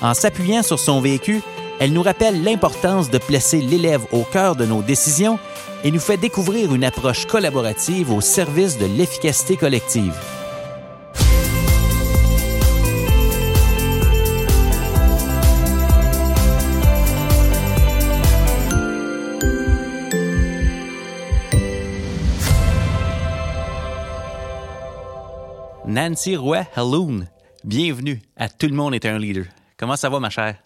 [0.00, 1.42] En s'appuyant sur son vécu,
[1.80, 5.38] elle nous rappelle l'importance de placer l'élève au cœur de nos décisions
[5.82, 10.14] et nous fait découvrir une approche collaborative au service de l'efficacité collective.
[25.86, 27.26] Nancy Roy Halloun,
[27.64, 29.46] bienvenue à Tout le monde est un leader.
[29.78, 30.56] Comment ça va, ma chère?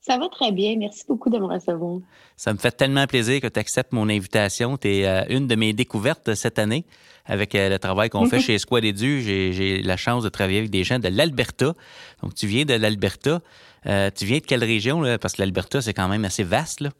[0.00, 0.76] Ça va très bien.
[0.76, 1.98] Merci beaucoup de me recevoir.
[2.36, 4.76] Ça me fait tellement plaisir que tu acceptes mon invitation.
[4.76, 6.84] Tu es euh, une de mes découvertes cette année
[7.24, 9.22] avec euh, le travail qu'on fait chez Squad Edu.
[9.22, 11.74] J'ai la chance de travailler avec des gens de l'Alberta.
[12.22, 13.40] Donc, tu viens de l'Alberta.
[13.86, 15.00] Euh, tu viens de quelle région?
[15.00, 15.18] Là?
[15.18, 16.80] Parce que l'Alberta, c'est quand même assez vaste.
[16.80, 16.90] Là.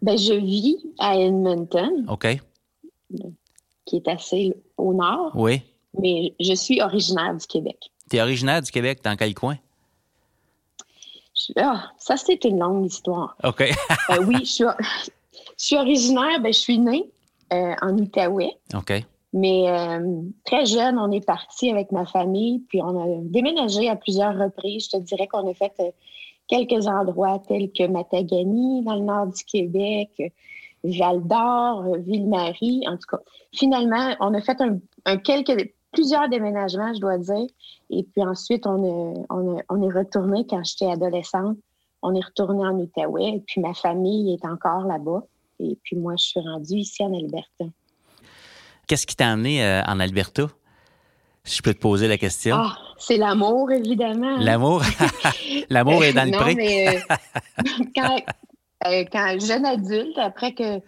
[0.00, 2.06] Ben, je vis à Edmonton.
[2.08, 2.26] OK.
[3.84, 5.32] Qui est assez au nord.
[5.34, 5.62] Oui.
[6.00, 7.90] Mais je suis originaire du Québec.
[8.08, 9.56] Tu es originaire du Québec, dans quel coin?
[11.56, 13.36] Ah, ça, c'est une longue histoire.
[13.44, 13.62] OK.
[13.62, 14.64] euh, oui, je
[15.56, 17.10] suis, originaire, ben, je suis née
[17.52, 18.56] euh, en Outaouais.
[18.74, 18.92] OK.
[19.32, 23.96] Mais euh, très jeune, on est parti avec ma famille, puis on a déménagé à
[23.96, 24.86] plusieurs reprises.
[24.86, 25.72] Je te dirais qu'on a fait
[26.48, 30.32] quelques endroits tels que Matagani, dans le nord du Québec,
[30.82, 33.20] Val d'Or, Ville-Marie, en tout cas.
[33.52, 37.46] Finalement, on a fait un, un quelques plusieurs déménagements, je dois dire.
[37.90, 41.56] Et puis ensuite, on, est, on, est retourné quand j'étais adolescente.
[42.02, 43.36] On est retourné en Outaouais.
[43.36, 45.22] Et puis ma famille est encore là-bas.
[45.60, 47.64] Et puis moi, je suis rendue ici en Alberta.
[48.86, 50.46] Qu'est-ce qui t'a amené euh, en Alberta?
[51.44, 52.56] Si je peux te poser la question.
[52.58, 54.36] Ah, c'est l'amour, évidemment.
[54.38, 54.82] L'amour?
[55.70, 56.54] l'amour est dans le non, pré.
[56.54, 57.00] mais euh,
[57.94, 58.16] quand,
[58.86, 60.80] euh, quand, jeune adulte, après que,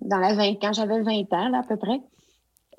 [0.00, 2.00] dans la 20, quand j'avais 20 ans, là, à peu près,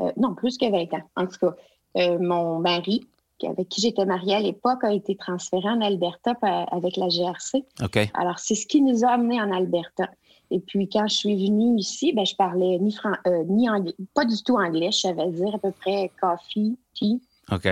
[0.03, 1.03] euh, non, plus que 20 ans.
[1.16, 1.56] En tout cas,
[1.97, 3.08] euh, mon mari,
[3.47, 6.34] avec qui j'étais mariée à l'époque, a été transféré en Alberta
[6.72, 7.66] avec la GRC.
[7.84, 8.09] OK.
[8.14, 10.09] Alors, c'est ce qui nous a amenés en Alberta.
[10.52, 12.96] Et puis, quand je suis venue ici, ben, je parlais ni,
[13.28, 14.91] euh, ni anglais, pas du tout anglais.
[14.91, 17.22] Je savais dire à peu près coffee, tea,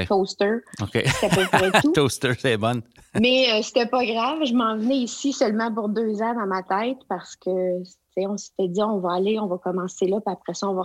[0.07, 0.57] toaster.
[0.81, 1.01] OK.
[1.05, 1.91] C'est à peu près tout.
[1.91, 2.81] toaster, c'est bon.
[3.19, 4.43] Mais c'était pas grave.
[4.45, 7.81] Je m'en venais ici seulement pour deux ans dans ma tête parce que,
[8.17, 10.83] on s'était dit, on va aller, on va commencer là, puis après ça, on va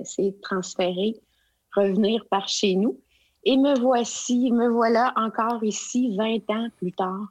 [0.00, 1.16] essayer de transférer,
[1.74, 2.98] revenir par chez nous.
[3.44, 7.28] Et me voici, me voilà encore ici 20 ans plus tard.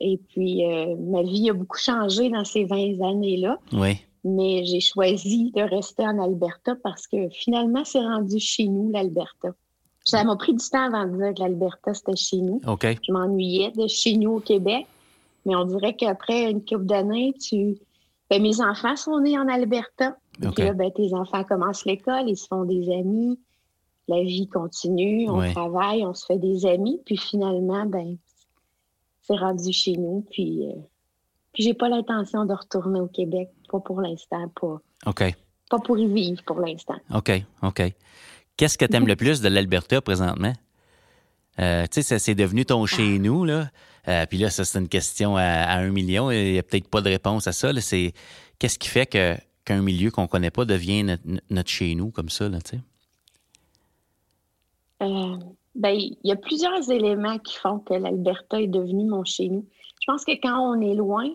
[0.00, 3.58] Et puis, euh, ma vie a beaucoup changé dans ces 20 années-là.
[3.72, 3.98] Oui.
[4.24, 9.50] Mais j'ai choisi de rester en Alberta parce que finalement, c'est rendu chez nous, l'Alberta.
[10.04, 12.60] Ça m'a pris du temps avant de dire que l'Alberta, c'était chez nous.
[13.02, 14.86] Je m'ennuyais de chez nous au Québec.
[15.46, 17.76] Mais on dirait qu'après une couple d'années, tu...
[18.30, 20.16] Ben, mes enfants sont nés en Alberta.
[20.42, 23.38] Et puis là, ben, tes enfants commencent l'école, ils se font des amis,
[24.08, 28.16] la vie continue, on travaille, on se fait des amis, puis finalement, ben,
[29.22, 30.74] c'est rendu chez nous, puis, euh,
[31.52, 34.80] puis j'ai pas l'intention de retourner au Québec, pas pour l'instant, pas.
[35.06, 35.34] OK.
[35.70, 36.96] Pas pour y vivre pour l'instant.
[37.14, 37.30] OK,
[37.62, 37.82] OK.
[38.56, 40.52] Qu'est-ce que tu aimes le plus de l'Alberta présentement?
[41.60, 43.68] Euh, tu sais, c'est devenu ton chez nous, là.
[44.08, 46.30] Euh, puis là, ça, c'est une question à, un million.
[46.30, 47.70] Il n'y a peut-être pas de réponse à ça.
[47.80, 48.12] C'est
[48.58, 51.02] qu'est-ce qui fait que qu'un milieu qu'on ne connaît pas devient
[51.50, 52.80] notre, chez nous comme ça, là, tu sais?
[55.02, 55.36] Euh,
[55.74, 59.66] ben, il y a plusieurs éléments qui font que l'Alberta est devenu mon chez nous.
[60.00, 61.28] Je pense que quand on est loin,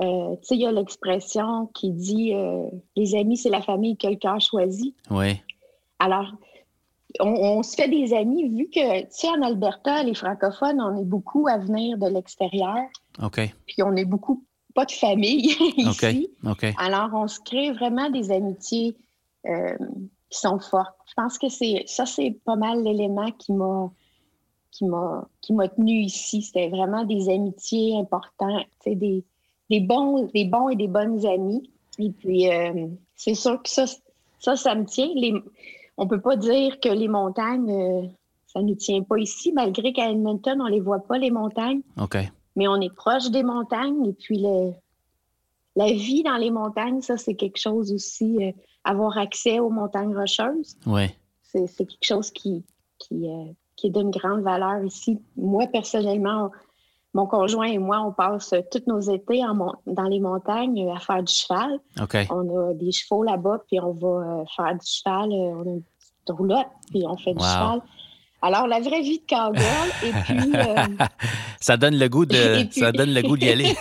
[0.00, 3.96] euh, tu sais, il y a l'expression qui dit euh, les amis, c'est la famille
[3.96, 4.94] que le cœur choisit.
[5.10, 5.40] Oui.
[5.98, 6.32] Alors,
[7.20, 11.04] on, se fait des amis vu que, tu sais, en Alberta, les francophones, on est
[11.04, 12.76] beaucoup à venir de l'extérieur.
[13.22, 13.40] OK.
[13.66, 14.44] Puis on est beaucoup
[14.78, 16.30] pas de famille ici.
[16.78, 18.94] Alors, on se crée vraiment des amitiés
[19.48, 19.76] euh,
[20.30, 20.94] qui sont fortes.
[21.08, 23.90] Je pense que c'est ça, c'est pas mal l'élément qui m'a
[24.70, 26.42] qui m'a qui m'a tenu ici.
[26.42, 29.24] C'était vraiment des amitiés importantes, des,
[29.68, 31.72] des bons des bons et des bonnes amies.
[31.98, 32.86] Et puis euh,
[33.16, 33.84] c'est sûr que ça
[34.38, 35.10] ça ça me tient.
[35.16, 35.34] Les,
[35.96, 38.06] on peut pas dire que les montagnes euh,
[38.46, 41.80] ça ne tient pas ici malgré qu'à Edmonton on les voit pas les montagnes.
[42.00, 42.16] OK
[42.58, 44.44] mais on est proche des montagnes et puis
[45.76, 48.50] la vie dans les montagnes, ça, c'est quelque chose aussi, euh,
[48.82, 50.76] avoir accès aux montagnes rocheuses.
[50.84, 51.02] Oui.
[51.44, 52.64] C'est quelque chose qui,
[52.98, 55.22] qui, euh, qui est d'une grande valeur ici.
[55.36, 56.50] Moi, personnellement,
[57.14, 59.40] mon conjoint et moi, on passe tous nos étés
[59.86, 61.78] dans les montagnes à faire du cheval.
[62.28, 65.30] On a des chevaux là-bas, puis on va faire du cheval.
[65.30, 67.82] On a une petite roulotte, puis on fait du cheval.
[68.40, 70.52] Alors, la vraie vie de cowgirl, et puis...
[71.60, 73.74] ça donne le goût de, ça donne le goût d'y aller.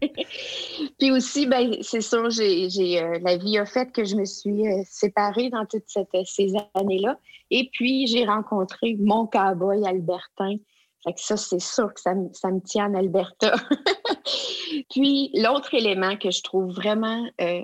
[0.98, 4.66] Puis aussi, ben, c'est sûr, j'ai, euh, la vie a fait que je me suis
[4.66, 7.18] euh, séparée dans toutes ces années-là.
[7.50, 10.56] Et puis, j'ai rencontré mon cowboy albertain.
[11.04, 13.54] Fait que ça, c'est sûr que ça, me tient en Alberta.
[14.90, 17.62] puis, l'autre élément que je trouve vraiment euh,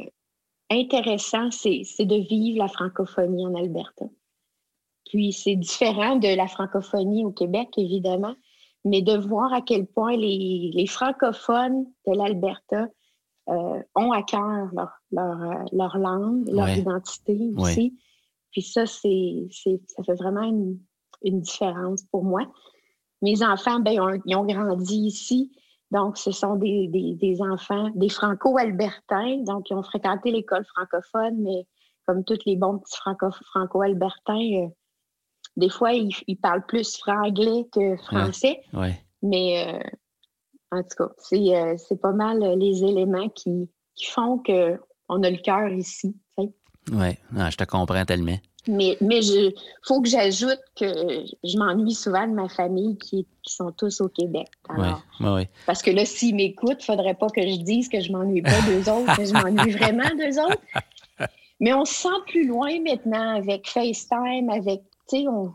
[0.70, 4.06] intéressant, c'est, de vivre la francophonie en Alberta.
[5.12, 8.34] Puis, c'est différent de la francophonie au Québec, évidemment,
[8.86, 12.86] mais de voir à quel point les, francophones de l'Alberta
[13.50, 17.94] euh, ont à cœur leur, leur, leur langue, leur identité aussi.
[18.52, 20.78] Puis ça, c'est, ça fait vraiment une,
[21.22, 22.50] une, différence pour moi.
[23.20, 23.92] Mes enfants, ben,
[24.24, 25.52] ils ont grandi ici.
[25.90, 29.42] Donc, ce sont des, des, des enfants, des franco-albertains.
[29.42, 31.66] Donc, ils ont fréquenté l'école francophone, mais
[32.06, 34.68] comme tous les bons petits franco-albertains, euh,
[35.56, 38.60] des fois, ils, parlent plus franglais que français.
[39.22, 39.80] Mais euh,
[40.70, 43.68] en tout cas, euh, c'est pas mal les éléments qui,
[44.06, 46.16] font qu'on a le cœur ici.
[46.90, 48.38] Oui, je te comprends tellement.
[48.68, 50.86] Mais il faut que j'ajoute que
[51.42, 54.46] je m'ennuie souvent de ma famille qui, sont tous au Québec.
[55.20, 58.12] oui, Parce que là, s'ils m'écoutent, il ne faudrait pas que je dise que je
[58.12, 60.62] m'ennuie pas d'eux autres, que je m'ennuie vraiment d'eux autres.
[61.60, 64.82] Mais on se sent plus loin maintenant avec FaceTime, avec
[65.12, 65.54] on,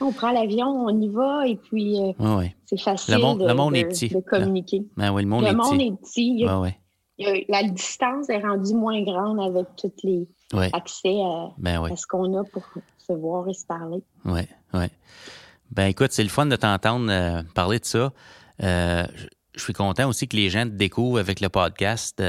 [0.00, 3.54] on prend l'avion, on y va et puis euh, c'est facile le monde, de, le
[3.54, 4.08] monde est petit.
[4.08, 4.82] de communiquer.
[4.96, 6.44] Ben le monde, est, petit.
[7.48, 10.28] la distance est rendue moins grande avec tous les
[10.72, 11.16] accès
[11.58, 12.62] ben à, ce qu'on a pour
[12.98, 14.02] se voir et se parler.
[14.24, 14.42] Oui,
[14.74, 14.84] oui.
[15.70, 18.12] Ben écoute, c'est le fun de t'entendre euh, parler de ça.
[18.62, 19.06] Euh,
[19.54, 22.22] je suis content aussi que les gens te découvrent avec le podcast,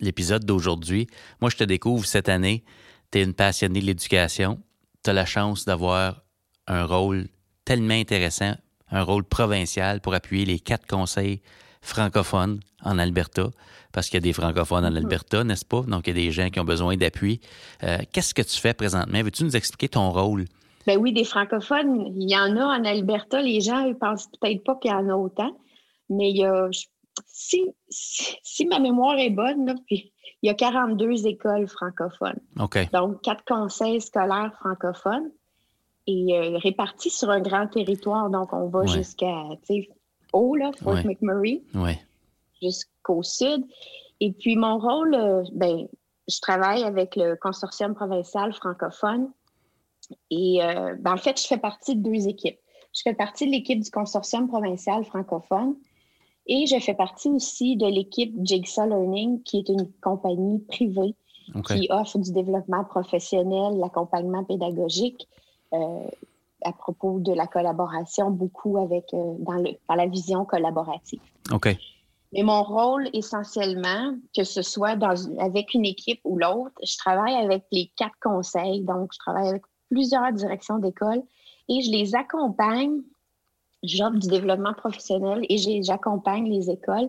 [0.00, 1.06] l'épisode d'aujourd'hui.
[1.40, 2.64] Moi, je te découvre cette année.
[3.10, 4.60] Tu es une passionnée de l'éducation
[5.04, 6.22] tu as la chance d'avoir
[6.66, 7.26] un rôle
[7.64, 8.54] tellement intéressant,
[8.90, 11.40] un rôle provincial pour appuyer les quatre conseils
[11.82, 13.50] francophones en Alberta,
[13.92, 14.94] parce qu'il y a des francophones en.
[14.94, 15.82] Alberta, n'est-ce pas?
[15.82, 17.40] Donc, il y a des gens qui ont besoin d'appui.
[17.82, 19.22] Euh, qu'est-ce que tu fais présentement?
[19.22, 20.46] Veux-tu nous expliquer ton rôle?
[20.86, 23.40] Ben oui, des francophones, il y en a en Alberta.
[23.40, 25.56] Les gens ne pensent peut-être pas qu'il y en a autant,
[26.10, 26.68] mais il y a,
[27.26, 30.12] si, si, ma mémoire est bonne, puis
[30.42, 32.40] il y a 42 écoles francophones.
[32.92, 35.30] Donc, quatre conseils scolaires francophones
[36.06, 38.30] et euh, répartis sur un grand territoire.
[38.30, 39.34] Donc, on va jusqu'à
[40.32, 41.62] haut, là, Fort McMurray,
[42.60, 43.64] jusqu'au sud.
[44.20, 45.86] Et puis, mon rôle, euh, ben,
[46.28, 49.30] je travaille avec le consortium provincial francophone.
[50.30, 52.58] Et euh, ben, en fait, je fais partie de deux équipes.
[52.94, 55.74] Je fais partie de l'équipe du consortium provincial francophone
[56.46, 61.14] et je fais partie aussi de l'équipe Jigsaw Learning, qui est une compagnie privée
[61.66, 65.28] qui offre du développement professionnel, l'accompagnement pédagogique
[65.72, 66.06] euh,
[66.62, 71.20] à propos de la collaboration, beaucoup avec euh, dans, le, dans la vision collaborative.
[71.52, 71.76] OK.
[72.32, 77.34] Mais mon rôle essentiellement, que ce soit dans, avec une équipe ou l'autre, je travaille
[77.34, 78.80] avec les quatre conseils.
[78.80, 81.22] Donc, je travaille avec plusieurs directions d'école
[81.68, 83.02] et je les accompagne
[83.86, 87.08] j'offre du développement professionnel et j'accompagne les écoles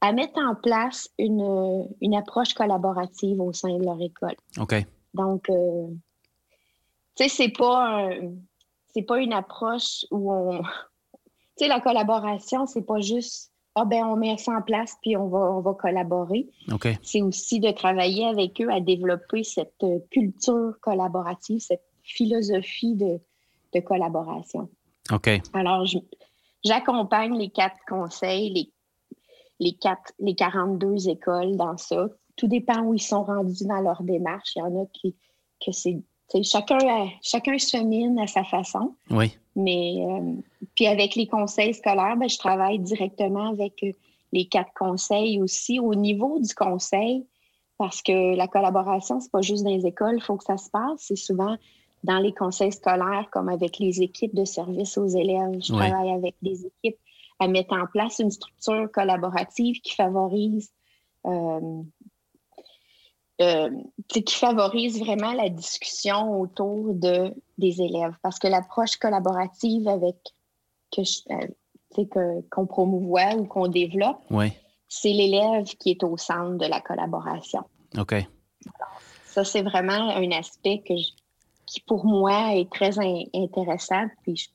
[0.00, 4.36] à mettre en place une, une, approche collaborative au sein de leur école.
[4.58, 4.74] OK.
[5.14, 5.86] Donc, euh,
[7.16, 8.10] tu sais, c'est pas,
[9.06, 10.62] pas une approche où on.
[11.56, 15.16] Tu sais, la collaboration, c'est pas juste ah ben on met ça en place puis
[15.16, 16.48] on va, on va collaborer.
[16.72, 16.88] OK.
[17.02, 23.20] C'est aussi de travailler avec eux à développer cette culture collaborative, cette philosophie de,
[23.72, 24.68] de collaboration.
[25.12, 25.28] OK.
[25.52, 25.86] Alors,
[26.64, 28.72] j'accompagne les quatre conseils, les,
[29.60, 32.08] les, quatre, les 42 écoles dans ça.
[32.36, 34.52] Tout dépend où ils sont rendus dans leur démarche.
[34.56, 35.14] Il y en a qui
[35.64, 35.98] que c'est.
[36.42, 36.78] Chacun,
[37.22, 38.94] chacun chemine à sa façon.
[39.10, 39.36] Oui.
[39.54, 40.32] Mais euh,
[40.74, 43.92] puis avec les conseils scolaires, ben, je travaille directement avec euh,
[44.32, 47.24] les quatre conseils aussi au niveau du conseil,
[47.78, 50.70] parce que la collaboration, c'est pas juste dans les écoles, il faut que ça se
[50.70, 50.98] passe.
[50.98, 51.56] C'est souvent
[52.04, 55.58] dans les conseils scolaires, comme avec les équipes de service aux élèves.
[55.60, 56.98] Je travaille avec des équipes
[57.40, 60.70] à mettre en place une structure collaborative qui favorise
[61.26, 61.82] euh,
[63.40, 63.70] euh,
[64.06, 68.14] qui favorise vraiment la discussion autour de, des élèves.
[68.22, 70.16] Parce que l'approche collaborative avec
[70.92, 71.00] que
[71.32, 74.20] euh, qu'on promouvoit ou qu'on développe,
[74.88, 77.64] c'est l'élève qui est au centre de la collaboration.
[77.96, 78.14] OK.
[79.24, 81.08] ça, c'est vraiment un aspect que je,
[81.74, 82.92] qui pour moi est très
[83.34, 84.06] intéressant.
[84.22, 84.50] Puis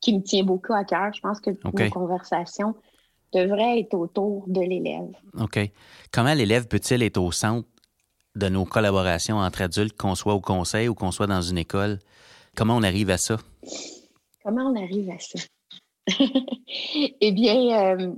[0.00, 1.12] qui me tient beaucoup à cœur.
[1.14, 1.84] Je pense que okay.
[1.84, 2.74] nos conversations
[3.32, 5.12] devraient être autour de l'élève.
[5.38, 5.58] OK.
[6.10, 7.68] Comment l'élève peut-il être au centre
[8.34, 11.98] de nos collaborations entre adultes, qu'on soit au conseil ou qu'on soit dans une école?
[12.56, 13.36] Comment on arrive à ça?
[14.42, 15.38] Comment on arrive à ça?
[17.20, 18.12] eh bien, euh,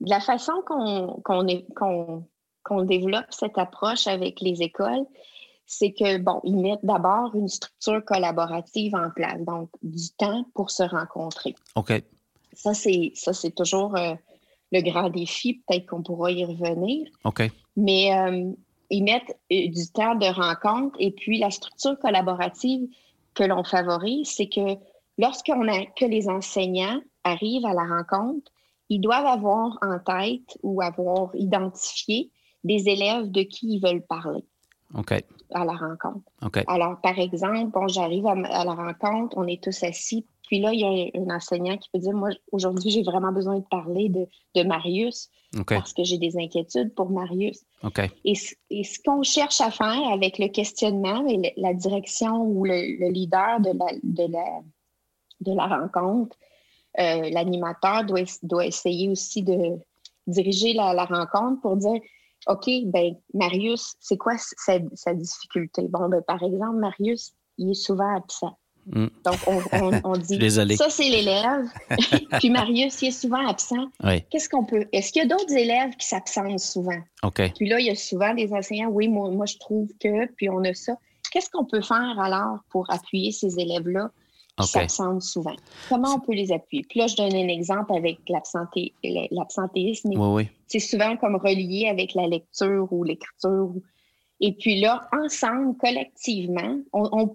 [0.00, 5.04] la façon qu'on développe cette approche avec les écoles,
[5.70, 10.70] c'est que, bon, ils mettent d'abord une structure collaborative en place, donc du temps pour
[10.70, 11.54] se rencontrer.
[11.76, 11.92] OK.
[12.54, 14.14] Ça, c'est, ça, c'est toujours euh,
[14.72, 15.62] le grand défi.
[15.68, 17.06] Peut-être qu'on pourra y revenir.
[17.24, 17.42] OK.
[17.76, 18.50] Mais euh,
[18.88, 22.88] ils mettent du temps de rencontre et puis la structure collaborative
[23.34, 24.78] que l'on favorise, c'est que
[25.18, 28.50] lorsqu'on a que les enseignants arrivent à la rencontre,
[28.88, 32.30] ils doivent avoir en tête ou avoir identifié
[32.64, 34.44] des élèves de qui ils veulent parler
[35.52, 36.30] à la rencontre.
[36.66, 40.80] Alors, par exemple, bon, j'arrive à, la rencontre, on est tous assis, puis là, il
[40.80, 44.62] y a un enseignant qui peut dire, moi, aujourd'hui, j'ai vraiment besoin de parler de,
[44.64, 45.30] Marius
[45.66, 47.64] parce que j'ai des inquiétudes pour Marius.
[48.24, 53.60] Et, ce qu'on cherche à faire avec le questionnement et la direction ou le, leader
[53.60, 54.60] de la, de la,
[55.40, 56.36] de la rencontre,
[56.98, 59.78] euh, l'animateur doit, doit, essayer aussi de
[60.26, 62.00] diriger la, rencontre pour dire
[62.46, 65.82] OK, ben Marius, c'est quoi sa, difficulté?
[65.88, 68.56] Bon, ben, par exemple, Marius, il est souvent absent.
[68.86, 69.06] Mm.
[69.24, 69.36] Donc,
[70.04, 71.66] on, dit ça, c'est l'élève.
[72.38, 73.86] puis Marius, il est souvent absent.
[74.30, 74.86] Qu'est-ce qu'on peut.
[74.92, 77.00] Est-ce qu'il y a d'autres élèves qui s'absentent souvent?
[77.22, 77.52] OK.
[77.56, 80.48] Puis là, il y a souvent des enseignants, oui, moi, moi je trouve que, puis
[80.48, 80.94] on a ça.
[81.30, 84.10] Qu'est-ce qu'on peut faire alors pour appuyer ces élèves-là?
[84.64, 85.56] S'absentent souvent.
[85.88, 86.84] Comment on peut les appuyer?
[86.88, 90.10] Puis là, je donne un exemple avec l'absentéisme.
[90.66, 93.72] C'est souvent comme relié avec la lecture ou l'écriture.
[94.40, 97.34] Et puis là, ensemble, collectivement, on,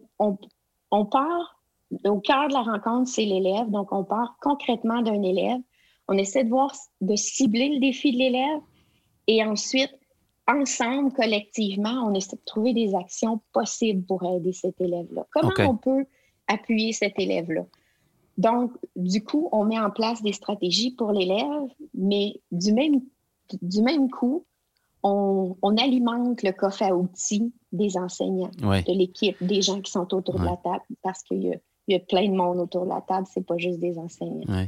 [0.92, 1.62] on, part,
[2.06, 3.70] au cœur de la rencontre, c'est l'élève.
[3.70, 5.60] Donc, on part concrètement d'un élève.
[6.08, 8.60] On essaie de voir, de cibler le défi de l'élève.
[9.28, 9.94] Et ensuite,
[10.48, 15.26] ensemble, collectivement, on essaie de trouver des actions possibles pour aider cet élève-là.
[15.32, 16.06] Comment on peut
[16.48, 17.66] appuyer cet élève-là.
[18.38, 23.02] Donc, du coup, on met en place des stratégies pour l'élève, mais du même,
[23.62, 24.46] du même coup,
[25.04, 30.40] on, alimente le coffre à outils des enseignants, de l'équipe, des gens qui sont autour
[30.40, 33.46] de la table, parce qu'il y a, plein de monde autour de la table, c'est
[33.46, 34.68] pas juste des enseignants.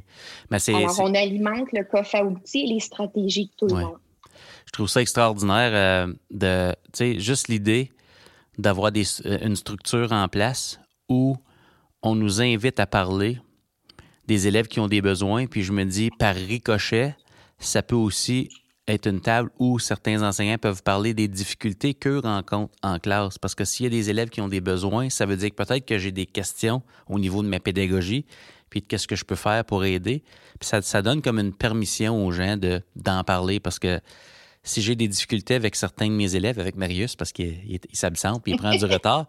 [0.67, 3.98] Alors, on alimente le coffre à outils et les stratégies de tout le monde.
[4.65, 7.91] Je trouve ça extraordinaire euh, de, tu sais, juste l'idée
[8.58, 11.36] d'avoir euh, une structure en place où
[12.05, 13.39] on nous invite à parler
[14.27, 17.15] des élèves qui ont des besoins, puis je me dis, par ricochet,
[17.57, 18.50] ça peut aussi
[18.88, 23.39] être une table où certains enseignants peuvent parler des difficultés qu'eux rencontrent en classe.
[23.39, 25.55] Parce que s'il y a des élèves qui ont des besoins, ça veut dire que
[25.55, 28.27] peut-être que j'ai des questions au niveau de ma pédagogie,
[28.69, 30.24] puis de qu'est-ce que je peux faire pour aider.
[30.59, 34.00] Puis ça, ça donne comme une permission aux gens de, d'en parler parce que
[34.65, 38.53] si j'ai des difficultés avec certains de mes élèves, avec Marius, parce qu'il s'absente puis
[38.53, 39.27] il prend du retard,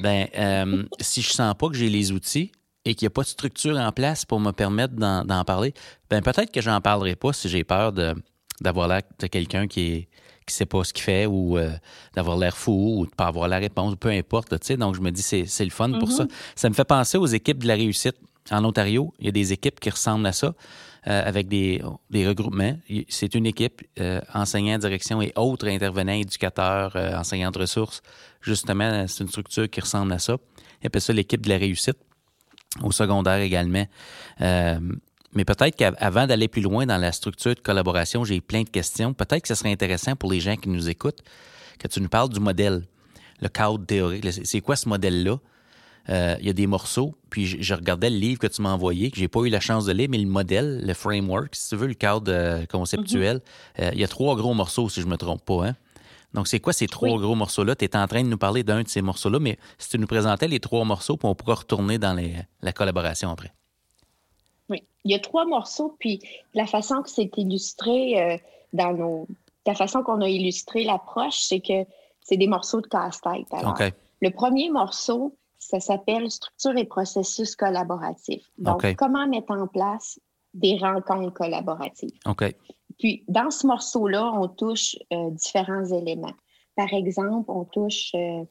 [0.00, 2.50] ben euh, si je sens pas que j'ai les outils
[2.84, 5.74] et qu'il n'y a pas de structure en place pour me permettre d'en parler,
[6.10, 7.92] ben peut-être que j'en parlerai pas si j'ai peur
[8.60, 10.08] d'avoir l'air de quelqu'un qui est
[10.46, 11.70] qui sait pas ce qu'il fait ou euh,
[12.14, 14.50] d'avoir l'air fou ou de pas avoir la réponse, peu importe.
[14.78, 16.24] Donc je me dis c'est c'est le fun pour ça.
[16.24, 16.30] Mm-hmm.
[16.56, 18.16] Ça me fait penser aux équipes de la réussite
[18.50, 19.12] en Ontario.
[19.18, 20.54] Il y a des équipes qui ressemblent à ça.
[21.06, 21.80] Euh, avec des,
[22.12, 22.76] regroupements.
[23.08, 28.02] C'est une équipe, euh, enseignants, direction et autres intervenants, éducateurs, euh, enseignants de ressources.
[28.40, 30.36] Justement, c'est une structure qui ressemble à ça.
[30.82, 31.96] Et appelle ça l'équipe de la réussite,
[32.82, 33.86] au secondaire également.
[34.40, 39.14] mais peut-être qu'avant d'aller plus loin dans la structure de collaboration, j'ai plein de questions.
[39.14, 41.22] Peut-être que ce serait intéressant pour les gens qui nous écoutent
[41.78, 42.82] que tu nous parles du modèle,
[43.40, 44.26] le cadre théorique.
[44.44, 45.38] C'est quoi ce modèle-là?
[46.10, 49.10] Euh, il y a des morceaux, puis je, regardais le livre que tu m'as envoyé,
[49.10, 51.76] que j'ai pas eu la chance de lire, mais le modèle, le framework, si tu
[51.76, 53.36] veux, le cadre euh, conceptuel,
[53.78, 53.84] mhm.
[53.84, 55.66] euh, il y a trois gros morceaux, si je me trompe pas.
[55.66, 55.76] Hein?
[56.32, 57.76] Donc, c'est quoi ces trois gros morceaux-là?
[57.76, 60.06] Tu es en train de nous parler d'un de ces morceaux-là, mais si tu nous
[60.06, 62.18] présentais les trois morceaux, puis on pourra retourner dans
[62.62, 63.52] la collaboration après.
[64.70, 66.20] Oui, il y a trois morceaux, puis
[66.54, 68.40] la façon que c'est illustré
[68.74, 69.26] dans nos.
[69.66, 71.84] La façon qu'on a illustré l'approche, c'est que
[72.20, 73.46] c'est des morceaux de casse-tête.
[74.20, 75.34] Le premier morceau,
[75.68, 78.50] ça s'appelle structure et processus collaboratifs.
[78.56, 80.18] Donc, comment mettre en place
[80.54, 82.18] des rencontres collaboratives?
[82.98, 86.32] Puis, dans ce morceau-là, on touche euh, différents éléments.
[86.74, 88.44] Par exemple, on touche euh,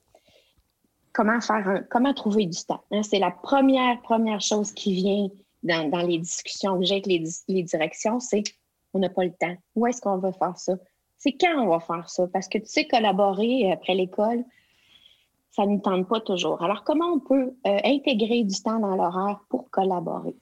[1.11, 2.83] comment faire un, comment trouver du temps.
[2.91, 3.01] Hein?
[3.01, 5.27] C'est la première, première chose qui vient
[5.63, 8.43] dans, les discussions que j'ai avec les, les directions, c'est
[8.93, 9.55] on n'a pas le temps.
[9.75, 10.75] Où est-ce qu'on va faire ça?
[11.17, 12.27] C'est quand on va faire ça?
[12.31, 14.45] Parce que tu sais, collaborer après l'école,
[15.51, 16.61] ça ne tente pas toujours.
[16.61, 20.35] Alors, comment on peut euh, intégrer du temps dans l'horaire pour collaborer?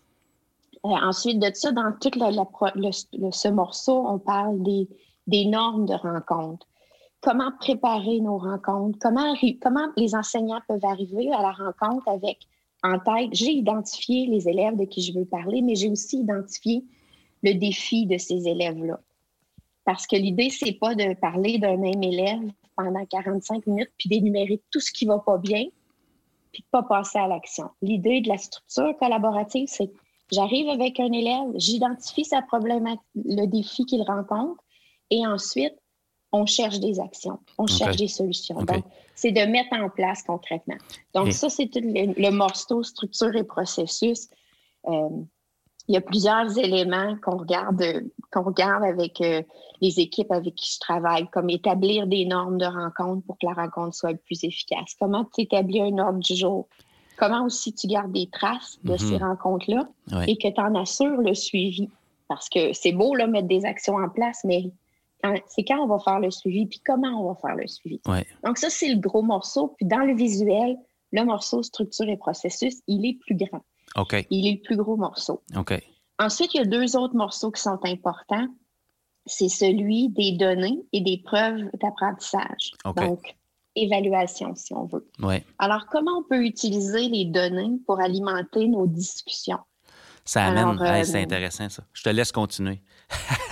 [0.84, 4.88] ensuite de ça, dans tout ce morceau, on parle des,
[5.26, 6.68] des normes de rencontre.
[7.22, 9.00] Comment préparer nos rencontres?
[9.02, 9.34] Comment,
[9.64, 12.48] comment les enseignants peuvent arriver à la rencontre avec
[12.86, 16.84] en tête, j'ai identifié les élèves de qui je veux parler, mais j'ai aussi identifié
[17.42, 19.00] le défi de ces élèves-là.
[19.86, 24.62] Parce que l'idée, c'est pas de parler d'un même élève pendant 45 minutes puis d'énumérer
[24.72, 25.66] tout ce qui va pas bien
[26.52, 27.70] puis de pas passer à l'action.
[27.82, 29.92] L'idée de la structure collaborative, c'est
[30.32, 34.64] j'arrive avec un élève, j'identifie sa problématique, le défi qu'il rencontre
[35.12, 35.76] et ensuite,
[36.32, 38.62] on cherche des actions, on cherche des solutions.
[38.64, 38.84] Donc,
[39.16, 40.76] c'est de mettre en place concrètement.
[41.14, 44.28] Donc, ça, c'est le, morceau structure et processus.
[44.88, 45.10] Euh,
[45.88, 47.84] il y a plusieurs éléments qu'on regarde,
[48.32, 49.42] qu'on regarde avec euh,
[49.82, 53.54] les équipes avec qui je travaille, comme établir des normes de rencontre pour que la
[53.54, 54.96] rencontre soit plus efficace.
[55.00, 56.68] Comment tu établis un ordre du jour?
[57.18, 59.24] Comment aussi tu gardes des traces de ces mhm.
[59.24, 59.88] rencontres-là
[60.28, 61.90] et que tu en assures le suivi?
[62.28, 64.72] Parce que c'est beau là, mettre des actions en place, mais
[65.48, 68.02] c'est quand on va faire le suivi, puis comment on va faire le suivi?
[68.44, 69.74] Donc ça, c'est le gros morceau.
[69.78, 70.78] Puis dans le visuel,
[71.12, 73.62] le morceau structure et processus, il est plus grand.
[74.30, 75.42] Il est le plus gros morceau.
[76.18, 78.48] Ensuite, il y a deux autres morceaux qui sont importants.
[79.26, 82.72] C'est celui des données et des preuves d'apprentissage.
[82.96, 83.36] Donc,
[83.76, 85.08] évaluation, si on veut.
[85.60, 89.60] Alors, comment on peut utiliser les données pour alimenter nos discussions?
[90.24, 90.78] Ça amène.
[91.06, 91.84] c'est euh, intéressant, ça.
[91.94, 92.82] Je te laisse continuer.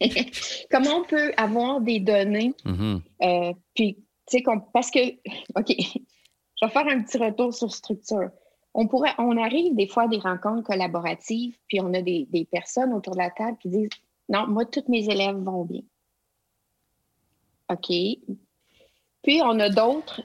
[0.70, 2.54] Comment on peut avoir des données?
[2.64, 3.00] Mm-hmm.
[3.22, 3.96] Euh, puis,
[4.30, 5.00] tu sais, parce que,
[5.56, 8.30] OK, je vais faire un petit retour sur structure.
[8.74, 12.92] On pourrait, on arrive des fois à des rencontres collaboratives, puis on a des, personnes
[12.92, 13.90] autour de la table qui disent
[14.28, 15.82] Non, moi, tous mes élèves vont bien.
[17.70, 17.88] OK.
[19.22, 20.22] Puis, on a d'autres,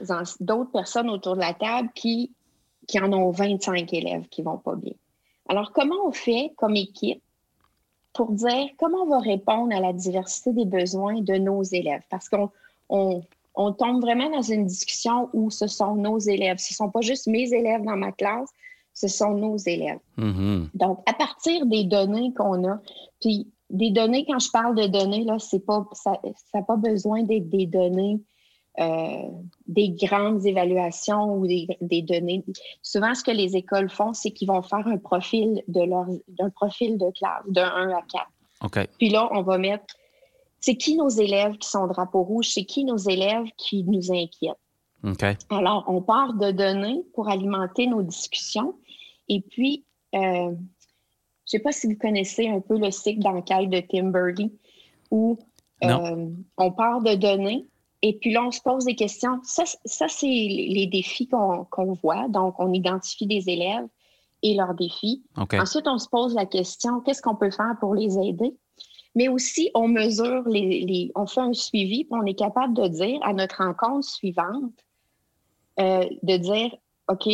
[0.72, 2.32] personnes autour de la table qui,
[3.00, 4.94] en ont 25 élèves qui vont pas bien.
[5.48, 7.22] Alors, comment on fait comme équipe
[8.12, 12.02] pour dire comment on va répondre à la diversité des besoins de nos élèves?
[12.10, 12.50] Parce qu'on
[12.88, 13.22] on,
[13.72, 16.58] tombe vraiment dans une discussion où ce sont nos élèves.
[16.58, 18.50] Ce ne sont pas juste mes élèves dans ma classe,
[18.94, 19.98] ce sont nos élèves.
[20.18, 20.68] Mm-hmm.
[20.74, 22.80] Donc, à partir des données qu'on a,
[23.20, 26.18] puis des données, quand je parle de données, là, c'est pas, ça
[26.54, 28.20] n'a pas besoin d'être des données
[28.80, 29.28] euh,
[29.66, 32.44] des grandes évaluations ou des, données.
[32.80, 36.50] Souvent, ce que les écoles font, c'est qu'ils vont faire un profil de leur d'un
[36.50, 38.02] profil de classe de 1 à
[38.62, 38.88] 4.
[38.98, 39.84] Puis là, on va mettre
[40.60, 44.56] c'est qui nos élèves qui sont drapeau rouge, c'est qui nos élèves qui nous inquiètent?
[45.50, 48.74] Alors, on part de données pour alimenter nos discussions.
[49.28, 50.56] Et puis, euh, je ne
[51.46, 54.50] sais pas si vous connaissez un peu le cycle d'enquête de Timberley,
[55.10, 55.38] où
[55.84, 57.66] euh, on part de données
[58.02, 59.40] et puis là, on se pose des questions.
[59.42, 62.28] Ça, c'est les défis qu'on voit.
[62.28, 63.86] Donc, on identifie des élèves
[64.42, 65.22] et leurs défis.
[65.36, 68.56] Ensuite, on se pose la question, qu'est-ce qu'on peut faire pour les aider?
[69.14, 73.18] Mais aussi, on mesure, les, on fait un suivi, puis on est capable de dire
[73.22, 74.72] à notre rencontre suivante,
[75.80, 76.76] euh, de dire,
[77.08, 77.28] OK,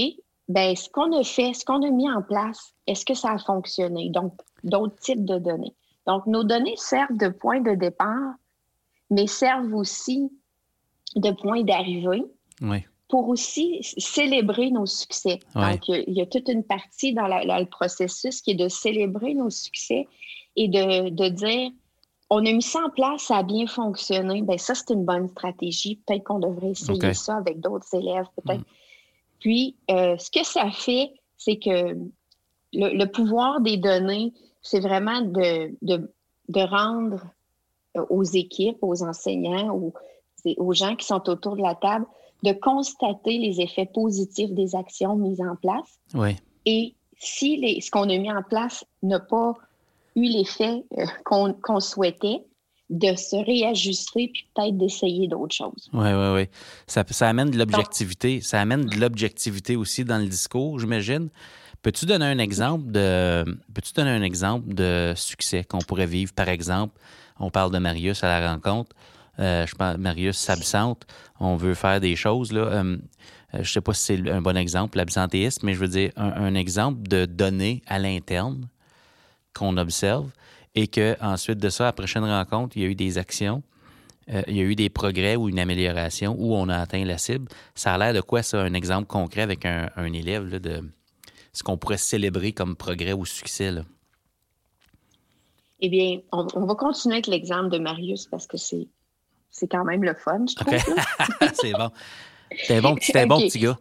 [0.49, 3.39] ben, ce qu'on a fait, ce qu'on a mis en place, est-ce que ça a
[3.39, 4.11] fonctionné?
[4.11, 5.75] Donc, d'autres types de données.
[6.07, 8.35] Donc, nos données servent de point de départ,
[9.11, 10.31] mais servent aussi
[11.17, 12.25] de points d'arrivée
[13.09, 15.39] pour aussi célébrer nos succès.
[15.55, 19.51] Donc, il y, a toute une partie dans, le processus qui est de célébrer nos
[19.51, 20.09] succès
[20.57, 21.71] et de, dire
[22.31, 24.43] on a mis ça en place, ça a bien fonctionné.
[24.43, 26.01] Bien, ça, c'est une bonne stratégie.
[26.07, 28.61] Peut-être qu'on devrait essayer ça avec d'autres élèves, peut-être.
[28.61, 28.65] Mm.
[29.41, 31.97] Puis, euh, ce que ça fait, c'est que
[32.73, 37.23] le, pouvoir des données, c'est vraiment de, de, rendre
[37.97, 39.93] euh, aux équipes, aux enseignants, aux,
[40.57, 42.07] aux gens qui sont autour de la table
[42.43, 45.99] de constater les effets positifs des actions mises en place.
[46.15, 46.37] Oui.
[46.67, 49.55] Et si les, ce qu'on a mis en place n'a pas
[50.17, 52.45] eu l'effet euh, qu'on souhaitait,
[52.91, 55.89] de se réajuster puis peut-être d'essayer d'autres choses.
[55.93, 56.49] Oui, oui, oui.
[56.87, 58.41] Ça, ça amène de l'objectivité.
[58.43, 61.31] Ça amène de l'objectivité aussi dans le discours, j'imagine.
[61.83, 66.33] Peux-tu donner un exemple de peux-tu donner un exemple de succès qu'on pourrait vivre?
[66.33, 66.99] Par exemple,
[67.39, 68.95] on parle de Marius à la rencontre.
[69.39, 71.07] Euh, je pense Marius s'absente,
[71.41, 72.53] on veut faire des choses.
[72.53, 72.61] Là.
[72.61, 72.97] Euh,
[73.53, 76.55] je ne sais pas si c'est un bon exemple, l'absentéisme, mais je veux dire un,
[76.55, 78.69] exemple de données à l'interne
[79.55, 80.31] qu'on observe
[80.75, 83.63] et que ensuite de ça, à la prochaine rencontre, il y a eu des actions,
[84.31, 87.19] euh, il y a eu des progrès ou une amélioration où on a atteint la
[87.19, 87.49] cible.
[87.75, 90.83] Ça a l'air de quoi ça, un exemple concret avec un, élève de
[91.53, 93.71] ce qu'on pourrait célébrer comme progrès ou succès?
[93.71, 93.83] Là?
[95.81, 98.89] Eh bien, on, on va continuer avec l'exemple de Marius parce que c'est
[99.55, 100.75] c'est quand même le fun, je trouve.
[101.55, 101.91] c'est bon.
[102.67, 103.79] T'es un bon, bon petit gars.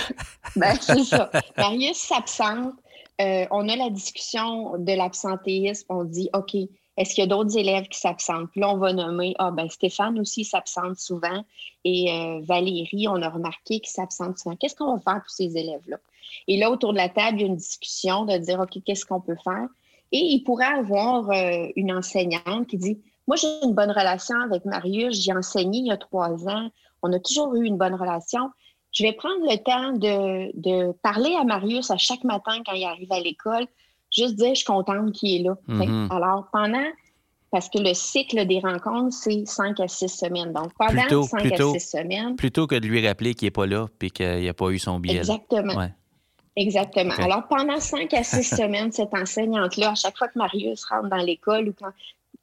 [0.56, 1.30] ben, c'est ça.
[1.56, 2.74] Marius s'absente
[3.20, 5.86] euh, on a la discussion de l'absentéisme.
[5.88, 6.54] On dit, OK,
[6.96, 8.50] est-ce qu'il y a d'autres élèves qui s'absentent?
[8.50, 11.44] Puis là, on va nommer, ah ben Stéphane aussi s'absente souvent
[11.84, 14.56] et euh, Valérie, on a remarqué qu'il s'absente souvent.
[14.56, 15.98] Qu'est-ce qu'on va faire pour ces élèves-là?
[16.48, 19.04] Et là, autour de la table, il y a une discussion de dire, OK, qu'est-ce
[19.04, 19.68] qu'on peut faire?
[20.12, 24.64] Et il pourrait avoir euh, une enseignante qui dit, moi, j'ai une bonne relation avec
[24.64, 26.70] Marius, j'ai enseigné il y a trois ans,
[27.02, 28.50] on a toujours eu une bonne relation.
[28.96, 32.84] Je vais prendre le temps de, de parler à Marius à chaque matin quand il
[32.84, 33.66] arrive à l'école
[34.16, 35.56] juste dire je suis contente qu'il est là.
[35.66, 36.08] Mhm.
[36.10, 36.86] Alors, pendant,
[37.50, 40.52] parce que le cycle des rencontres, c'est cinq à six semaines.
[40.52, 42.36] Donc, pendant cinq à six semaines.
[42.36, 44.98] Plutôt que de lui rappeler qu'il n'est pas là et qu'il n'a pas eu son
[44.98, 45.18] billet.
[45.18, 45.88] Exactement.
[46.56, 47.14] Exactement.
[47.18, 51.16] Alors, pendant cinq à six semaines, cette enseignante-là, à chaque fois que Marius rentre dans
[51.16, 51.90] l'école ou quand.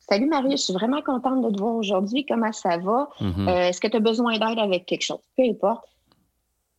[0.10, 2.26] Salut Marius, je suis vraiment contente de te voir aujourd'hui.
[2.26, 3.10] Comment ça va?
[3.22, 3.48] Mhm.
[3.48, 5.22] Euh, est-ce que tu as besoin d'aide avec quelque chose?
[5.38, 5.86] Peu importe.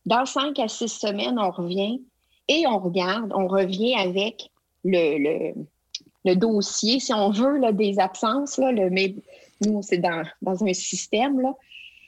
[0.05, 2.01] Dans cinq à six semaines, on revient
[2.47, 4.51] et on regarde, on revient avec
[4.83, 5.53] le,
[6.23, 8.57] le, dossier, si on veut, là, des absences.
[8.57, 9.15] Là, le, mais
[9.65, 11.39] nous, c'est dans, un système.
[11.41, 11.53] Là.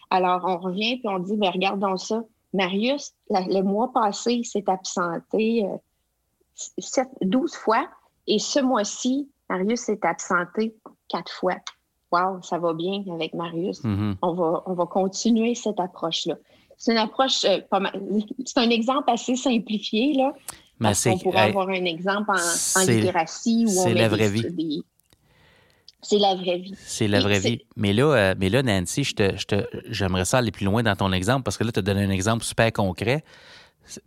[0.10, 2.24] Alors, on revient et on dit, mais regardons ça.
[2.54, 5.66] Marius, le mois passé, il s'est absenté
[7.22, 7.88] 12 euh, fois.
[8.28, 10.76] Et ce mois-ci, Marius s'est absenté
[11.10, 11.58] quatre fois.
[12.12, 13.84] Wow, ça va bien avec Marius.
[13.84, 14.16] Mm-hmm.
[14.22, 16.36] on, va, on va continuer cette approche-là.
[16.78, 18.00] C'est une approche euh, pas mal.
[18.46, 20.34] C'est un exemple assez simplifié, là,
[20.80, 24.84] mais on pourrait avoir un exemple en, littératie où C'est la vraie vie.
[26.04, 26.76] C'est la vraie vie.
[26.78, 27.66] C'est la vraie vie.
[27.76, 31.12] Mais là, euh, mais là Nancy, je te, j'aimerais ça aller plus loin dans ton
[31.12, 33.24] exemple parce que là, tu as donné un exemple super concret.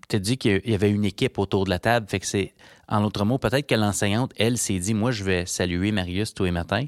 [0.09, 2.07] Tu as dit qu'il y avait une équipe autour de la table.
[2.09, 2.55] Fait que c'est,
[2.89, 6.45] en autre mot, peut-être que l'enseignante, elle, s'est dit Moi, je vais saluer Marius tous
[6.45, 6.87] les matins.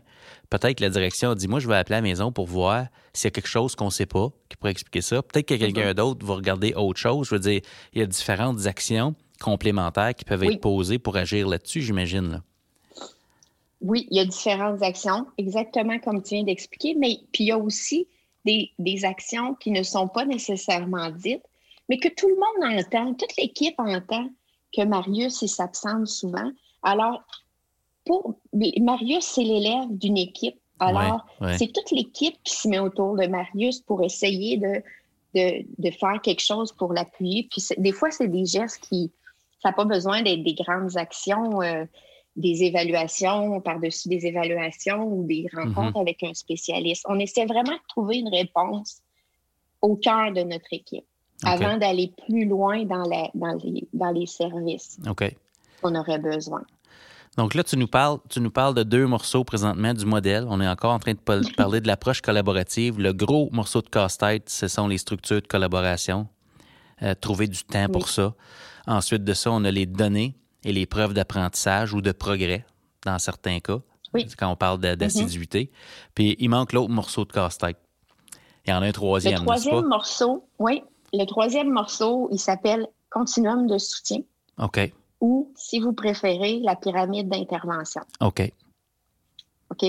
[0.51, 2.87] Peut-être que la direction a dit Moi, je vais appeler à la maison pour voir
[3.13, 5.23] s'il y a quelque chose qu'on ne sait pas qui pourrait expliquer ça.
[5.23, 5.95] Peut-être que quelqu'un mm-hmm.
[5.95, 7.29] d'autre va regarder autre chose.
[7.29, 7.61] Je veux dire,
[7.93, 12.43] il y a différentes actions complémentaires qui peuvent être posées pour agir là-dessus, j'imagine.
[13.81, 17.53] Oui, il y a différentes actions, exactement comme tu viens d'expliquer, mais puis il y
[17.53, 18.07] a aussi
[18.45, 21.43] des, actions qui ne sont pas nécessairement dites,
[21.93, 24.27] mais que tout le monde entend, toute l'équipe entend
[24.75, 26.51] que Marius s'absente souvent.
[26.83, 27.23] Alors,
[28.07, 28.37] pour
[28.81, 30.59] Marius, c'est l'élève d'une équipe.
[30.79, 31.27] Alors,
[31.59, 34.83] c'est toute l'équipe qui se met autour de Marius pour essayer de,
[35.35, 37.47] de, faire quelque chose pour l'appuyer.
[37.51, 39.13] Puis des fois, c'est des gestes qui,
[39.63, 41.85] ça n'a pas besoin d'être des grandes actions, euh,
[42.37, 46.01] des évaluations par-dessus des évaluations ou des rencontres mhm.
[46.01, 47.05] avec un spécialiste.
[47.07, 49.03] On essaie vraiment de trouver une réponse
[49.83, 51.05] au cœur de notre équipe
[51.45, 54.99] avant d'aller plus loin dans, dans, les, dans les services
[55.81, 56.63] qu'on aurait besoin.
[57.37, 60.45] Donc là, tu nous, parles, tu nous parles de deux morceaux présentement du modèle.
[60.49, 63.01] On est encore en train de parler de l'approche collaborative.
[63.01, 66.29] Le gros morceau de casse-tête, ce sont les structures de collaboration.
[67.03, 68.35] Euh, trouver du temps pour ça.
[68.87, 72.65] Ensuite de ça, on a les données et les preuves d'apprentissage ou de progrès
[73.05, 73.79] dans certains cas.
[74.37, 75.73] Quand on parle d'assiduité.
[76.15, 77.79] Puis il manque l'autre morceau de casse-tête.
[78.67, 79.41] Il y en a un troisième.
[79.41, 80.85] Le troisième morceau, oui.
[81.13, 84.21] Le troisième morceau, il s'appelle continuum de soutien.
[84.59, 84.93] OK.
[85.21, 88.03] Ou, si vous préférez, la pyramide d'intervention.
[88.21, 88.53] OK.
[89.71, 89.87] OK?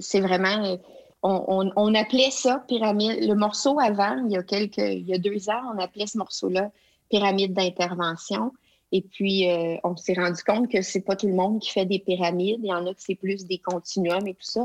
[0.00, 0.78] C'est vraiment.
[1.22, 3.24] On, on, appelait ça pyramide.
[3.24, 6.18] Le morceau avant, il y a quelques, il y a deux ans, on appelait ce
[6.18, 6.70] morceau-là
[7.08, 8.52] pyramide d'intervention.
[8.92, 11.86] Et puis, euh, on s'est rendu compte que c'est pas tout le monde qui fait
[11.86, 12.60] des pyramides.
[12.62, 14.64] Il y en a que c'est plus des continuums et tout ça.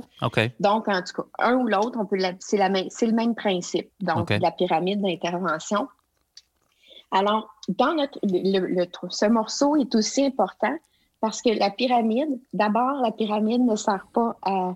[0.60, 3.89] Donc, en tout cas, un ou l'autre, on peut c'est, la c'est le même principe.
[3.99, 5.88] Donc, la pyramide d'intervention.
[7.12, 10.75] Alors, dans notre, le, ce morceau est aussi important
[11.19, 14.75] parce que la pyramide, d'abord, la pyramide ne sert pas à,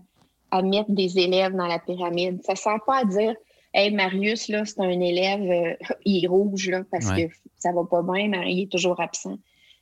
[0.51, 2.43] à mettre des élèves dans la pyramide.
[2.43, 3.35] Ça ne sert pas à dire
[3.77, 7.83] Hey, Marius, là, c'est un élève, euh, il est rouge, là, parce que ça va
[7.83, 9.37] pas bien, Marie est toujours absent.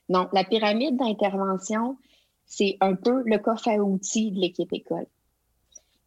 [0.08, 1.96] Non, la pyramide d'intervention,
[2.44, 5.06] c'est un peu le coffre à outils de l'équipe école.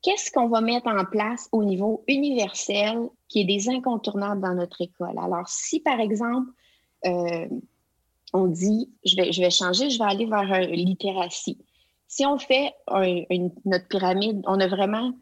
[0.01, 4.81] Qu'est-ce qu'on va mettre en place au niveau universel qui est des incontournables dans notre
[4.81, 5.17] école?
[5.17, 6.51] Alors, si par exemple,
[7.05, 7.47] euh,
[8.33, 11.57] on dit, je vais, je vais changer, je vais aller vers un littératie.
[12.09, 12.73] Si on fait
[13.63, 15.13] notre pyramide, on a vraiment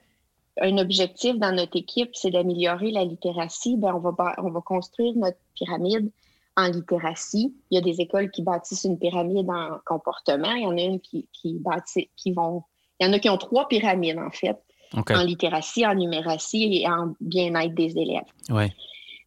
[0.61, 5.13] un objectif dans notre équipe, c'est d'améliorer la littératie, ben on, va, on va construire
[5.15, 6.11] notre pyramide
[6.55, 7.53] en littératie.
[7.69, 10.53] Il y a des écoles qui bâtissent une pyramide en comportement.
[10.53, 12.63] Il y en a une qui, qui bâtit, qui vont.
[12.99, 14.57] Il y en a qui ont trois pyramides, en fait,
[14.93, 18.23] en littératie, en numératie et en bien-être des élèves.
[18.49, 18.71] Ouais.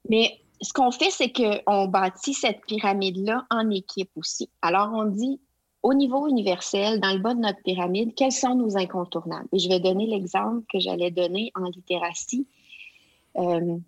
[0.08, 4.48] Mais ce qu'on fait, c'est qu'on bâtit cette pyramide-là en équipe aussi.
[4.62, 5.38] Alors, on dit
[5.82, 9.48] au niveau universel, dans le bas de notre pyramide, quels sont nos incontournables?
[9.52, 12.46] Et je vais donner l'exemple que j'allais donner en littératie.
[13.36, 13.78] Euh,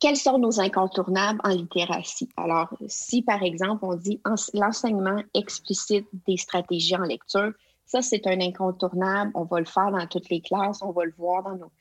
[0.00, 2.28] quels sont nos incontournables en littératie?
[2.36, 4.20] Alors, si par exemple on dit
[4.54, 7.52] l'enseignement explicite des stratégies en lecture,
[7.84, 11.14] ça c'est un incontournable, on va le faire dans toutes les classes, on va le
[11.16, 11.72] voir dans nos,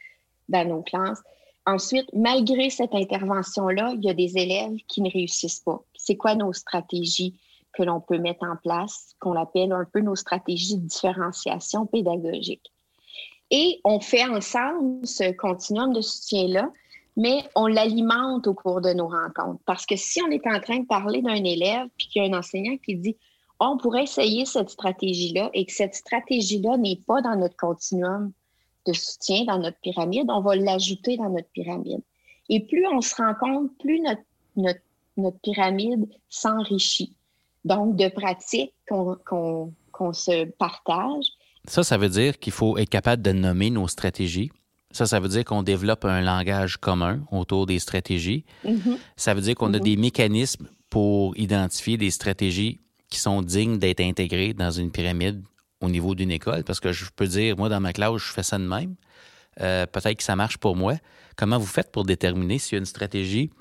[0.50, 1.22] dans nos classes.
[1.66, 5.82] Ensuite, malgré cette intervention-là, il y a des élèves qui ne réussissent pas.
[5.98, 7.38] C'est quoi nos stratégies?
[7.78, 12.74] Que l'on peut mettre en place, qu'on appelle un peu nos stratégies de différenciation pédagogique?
[13.52, 16.70] Et on fait ensemble ce continuum de soutien-là
[17.20, 19.60] mais on l'alimente au cours de nos rencontres.
[19.66, 22.30] Parce que si on est en train de parler d'un élève, puis qu'il y a
[22.30, 23.18] un enseignant qui dit
[23.60, 28.32] on pourrait essayer cette stratégie-là et que cette stratégie-là n'est pas dans notre continuum
[28.86, 32.02] de soutien, dans notre pyramide, on va l'ajouter dans notre pyramide.
[32.50, 34.22] Et plus on se rend compte, plus notre,
[35.18, 37.14] notre, pyramide s'enrichit.
[37.66, 41.26] Donc, de pratiques qu'on se partage.
[41.68, 44.52] Ça, ça veut dire qu'il faut être capable de nommer nos stratégies
[44.92, 48.46] ça, ça veut dire qu'on développe un langage commun autour des stratégies.
[48.66, 48.98] Mm-hmm.
[49.16, 49.84] Ça veut dire qu'on a mm-hmm.
[49.84, 55.44] des mécanismes pour identifier des stratégies qui sont dignes d'être intégrées dans une pyramide
[55.82, 56.64] au niveau d'une école.
[56.64, 58.96] Parce que je peux dire, moi, dans ma classe, je fais ça de même.
[59.62, 60.96] Euh, peut-être que ça marche pour moi.
[61.36, 63.52] Comment vous faites pour déterminer s'il y a une stratégie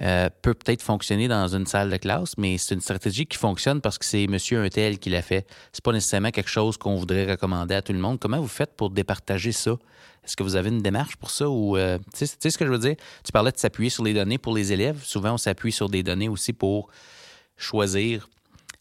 [0.00, 3.80] euh, peut peut-être fonctionner dans une salle de classe, mais c'est une stratégie qui fonctionne
[3.80, 5.46] parce que c'est monsieur un tel qui l'a fait.
[5.72, 8.18] C'est pas nécessairement quelque chose qu'on voudrait recommander à tout le monde.
[8.18, 9.76] Comment vous faites pour départager ça?
[10.24, 12.70] Est-ce que vous avez une démarche pour ça ou euh, tu sais ce que je
[12.70, 12.96] veux dire?
[13.24, 15.02] Tu parlais de s'appuyer sur les données pour les élèves.
[15.04, 16.88] Souvent, on s'appuie sur des données aussi pour
[17.56, 18.28] choisir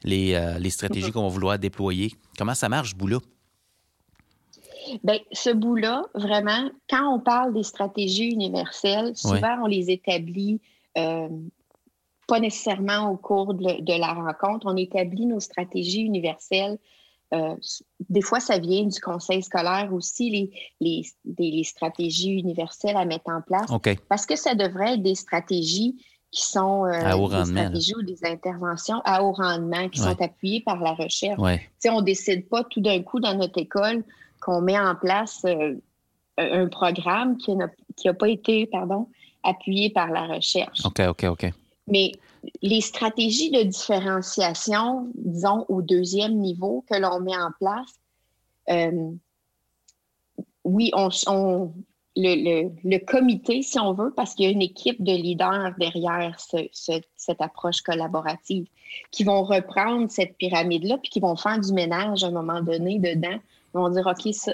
[0.03, 2.13] les, euh, les stratégies qu'on va vouloir déployer.
[2.37, 3.19] Comment ça marche, ce bout-là?
[5.03, 10.59] Bien, ce bout-là, vraiment, quand on parle des stratégies universelles, souvent on les établit
[12.31, 14.65] pas nécessairement au cours de, la rencontre.
[14.65, 16.77] On établit nos stratégies universelles.
[17.33, 17.55] Euh,
[18.09, 20.49] des fois, ça vient du conseil scolaire aussi,
[20.79, 21.05] les,
[21.37, 23.69] les, stratégies universelles à mettre en place.
[24.07, 26.01] Parce que ça devrait être des stratégies
[26.31, 30.81] qui sont euh, des stratégies ou des interventions à haut rendement, qui sont appuyées par
[30.81, 31.37] la recherche.
[31.39, 34.05] On ne décide pas tout d'un coup dans notre école
[34.39, 35.45] qu'on met en place
[36.37, 39.09] un programme qui n'a pas été pardon,
[39.43, 40.85] appuyé par la recherche.
[40.85, 41.51] OK, OK, OK.
[41.87, 42.11] Mais
[42.61, 47.99] les stratégies de différenciation, disons, au deuxième niveau que l'on met en place,
[48.69, 49.11] euh,
[50.63, 51.73] oui, on,
[52.15, 56.37] le, le, comité, si on veut, parce qu'il y a une équipe de leaders derrière
[56.39, 58.67] cette approche collaborative
[59.11, 62.99] qui vont reprendre cette pyramide-là, puis qui vont faire du ménage à un moment donné
[62.99, 63.39] dedans.
[63.73, 64.53] Ils vont dire, OK, ça,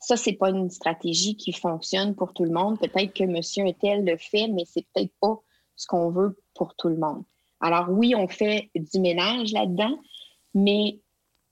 [0.00, 2.78] ça, c'est pas une stratégie qui fonctionne pour tout le monde.
[2.78, 5.40] Peut-être que monsieur un tel le fait, mais c'est peut-être pas
[5.76, 7.24] ce qu'on veut pour tout le monde.
[7.60, 9.98] Alors oui, on fait du ménage là-dedans,
[10.54, 11.00] mais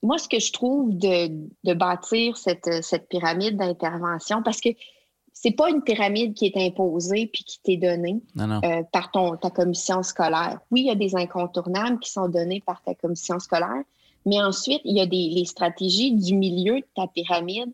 [0.02, 4.68] moi, ce que je trouve de, bâtir cette, cette pyramide d'intervention, parce que
[5.32, 9.50] c'est pas une pyramide qui est imposée puis qui t'est donnée euh, par ton, ta
[9.50, 10.60] commission scolaire.
[10.70, 13.82] Oui, il y a des incontournables qui sont donnés par ta commission scolaire,
[14.24, 17.72] mais ensuite, il y a des, les stratégies du milieu de ta pyramide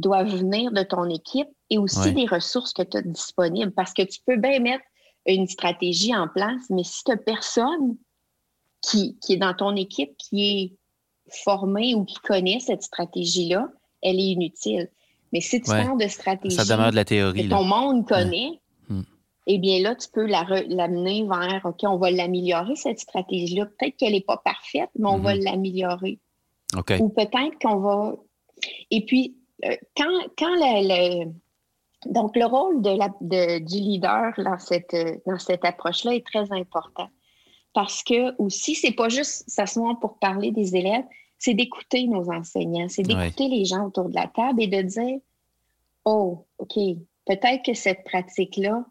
[0.00, 3.72] doivent venir de ton équipe et aussi des ressources que tu as disponibles.
[3.72, 4.84] Parce que tu peux bien mettre
[5.26, 7.96] une stratégie en place, mais si tu n'as personne
[8.82, 10.76] qui, qui, est dans ton équipe qui est
[11.44, 13.68] formé ou qui connaît cette stratégie-là,
[14.02, 14.88] elle est inutile.
[15.32, 19.02] Mais si tu parles de stratégie Ça de la théorie, que ton monde connaît, hmm.
[19.46, 23.66] eh bien là, tu peux l'amener vers OK, on va l'améliorer, cette stratégie-là.
[23.66, 25.44] Peut-être qu'elle n'est pas parfaite, mais on va hmm.
[25.44, 26.18] l'améliorer.
[27.00, 28.14] Ou peut-être qu'on va.
[28.90, 29.36] Et puis,
[29.96, 31.26] quand, quand le,
[32.06, 33.08] donc le rôle de la,
[33.60, 34.96] du leader dans cette,
[35.26, 37.08] dans cette approche-là est très important.
[37.72, 41.04] Parce que aussi, c'est pas juste s'asseoir pour parler des élèves,
[41.38, 45.18] c'est d'écouter nos enseignants, c'est d'écouter les gens autour de la table et de dire
[46.04, 46.74] Oh, OK,
[47.26, 48.84] peut-être que cette pratique-là,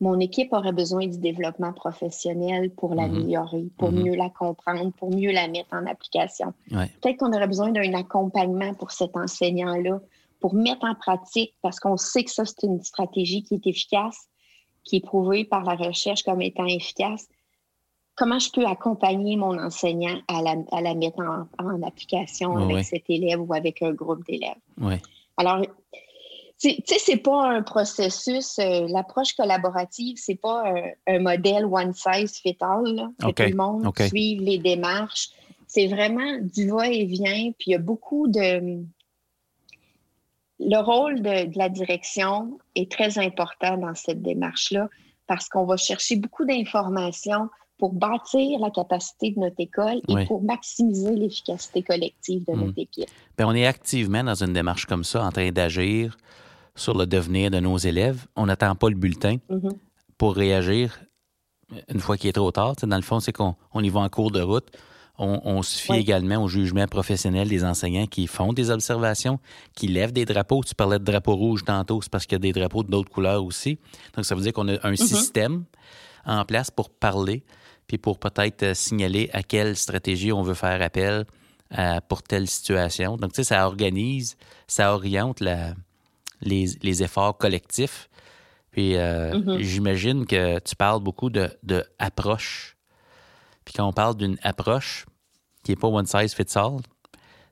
[0.00, 2.96] mon équipe aurait besoin du développement professionnel pour mhm.
[2.96, 4.02] l'améliorer, pour mhm.
[4.02, 6.52] mieux la comprendre, pour mieux la mettre en application.
[6.70, 10.00] Peut-être qu'on aurait besoin d'un accompagnement pour cet enseignant-là,
[10.40, 14.28] pour mettre en pratique, parce qu'on sait que ça, c'est une stratégie qui est efficace,
[14.84, 17.26] qui est prouvée par la recherche comme étant efficace.
[18.14, 21.20] Comment je peux accompagner mon enseignant à la, mettre
[21.58, 24.54] en, application avec cet élève ou avec un groupe d'élèves?
[25.38, 25.62] Alors,
[26.58, 28.58] tu sais, c'est pas un processus.
[28.58, 30.64] Euh, l'approche collaborative, c'est pas
[31.06, 35.30] un, modèle one size fit all, que tout le monde suive les démarches.
[35.66, 38.82] C'est vraiment du va-et-vient, puis il y a beaucoup de.
[40.58, 44.88] Le rôle de, la direction est très important dans cette démarche-là
[45.26, 50.42] parce qu'on va chercher beaucoup d'informations pour bâtir la capacité de notre école et pour
[50.42, 52.80] maximiser l'efficacité collective de notre hmm.
[52.80, 53.10] équipe.
[53.36, 56.16] Bien, on est activement dans une démarche comme ça, en train d'agir
[56.74, 58.26] sur le devenir de nos élèves.
[58.36, 59.36] On n'attend pas le bulletin.
[59.50, 59.72] Mm-hmm.
[60.18, 61.00] pour réagir
[61.88, 62.74] une fois qu'il est trop tard.
[62.82, 64.68] dans le fond, c'est qu'on on y va en cours de route.
[65.18, 69.40] On, se fie également au jugement professionnel des enseignants qui font des observations,
[69.74, 70.62] qui lèvent des drapeaux.
[70.62, 73.42] Tu parlais de drapeau rouge tantôt, c'est parce qu'il y a des drapeaux d'autres couleurs
[73.42, 73.78] aussi.
[74.14, 74.96] Donc, ça veut dire qu'on a un mm-hmm.
[74.96, 75.64] système
[76.26, 77.44] en place pour parler,
[77.86, 81.24] puis pour peut-être euh, signaler à quelle stratégie on veut faire appel
[81.78, 83.16] euh, pour telle situation.
[83.16, 85.74] Donc, tu sais, ça organise, ça oriente la,
[86.40, 88.08] les, efforts collectifs.
[88.70, 89.60] Puis, euh, mm-hmm.
[89.60, 92.76] j'imagine que tu parles beaucoup de, de approche
[93.66, 95.04] puis quand on parle d'une approche
[95.62, 96.78] qui n'est pas one size fits all,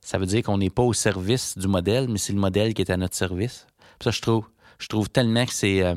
[0.00, 2.80] ça veut dire qu'on n'est pas au service du modèle, mais c'est le modèle qui
[2.80, 3.66] est à notre service.
[4.00, 5.96] ça, je trouve, je trouve tellement que c'est, euh,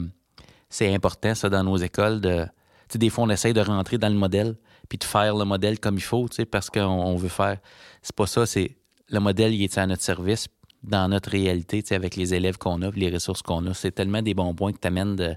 [0.70, 2.20] c'est important, ça, dans nos écoles.
[2.20, 2.48] De,
[2.96, 4.56] des fois, on essaye de rentrer dans le modèle,
[4.90, 7.58] puis de faire le modèle comme il faut, parce qu'on veut faire.
[8.02, 8.78] C'est pas ça, c'est
[9.10, 10.48] le modèle, il est à notre service,
[10.84, 13.74] dans notre réalité, avec les élèves qu'on a, les ressources qu'on a.
[13.74, 15.36] C'est tellement des bons points que tu amènes de,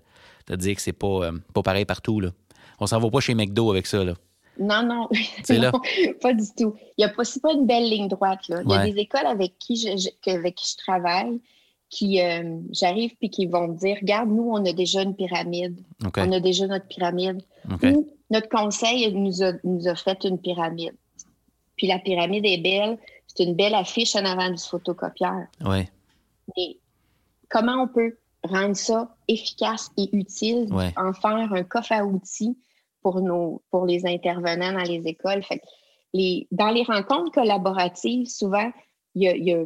[0.48, 2.20] de, dire que c'est pas, euh, pas pareil partout.
[2.20, 2.30] Là.
[2.78, 4.04] On s'en va pas chez McDo avec ça.
[4.04, 4.14] Là.
[4.58, 5.08] Non, non,
[6.20, 6.74] pas du tout.
[6.98, 8.48] Il y a pas, pas une belle ligne droite.
[8.48, 8.62] Là.
[8.64, 11.40] Il y a des écoles avec qui je, avec qui je travaille
[11.90, 15.78] qui euh, j'arrive puis qui vont me dire Regarde, nous, on a déjà une pyramide.
[16.16, 17.42] On a déjà notre pyramide.
[17.82, 20.94] Ou notre conseil nous a, nous a fait une pyramide.
[21.76, 22.96] Puis la pyramide est belle.
[23.26, 25.46] C'est une belle affiche en avant du photocopieur.
[25.64, 25.84] Oui.
[26.56, 26.76] Mais
[27.48, 32.56] comment on peut rendre ça efficace et utile, en faire un coffre à outils
[33.02, 35.42] pour, nos, pour les intervenants dans les écoles?
[35.42, 35.60] Fait
[36.12, 38.70] les, dans les rencontres collaboratives, souvent,
[39.14, 39.64] il y a,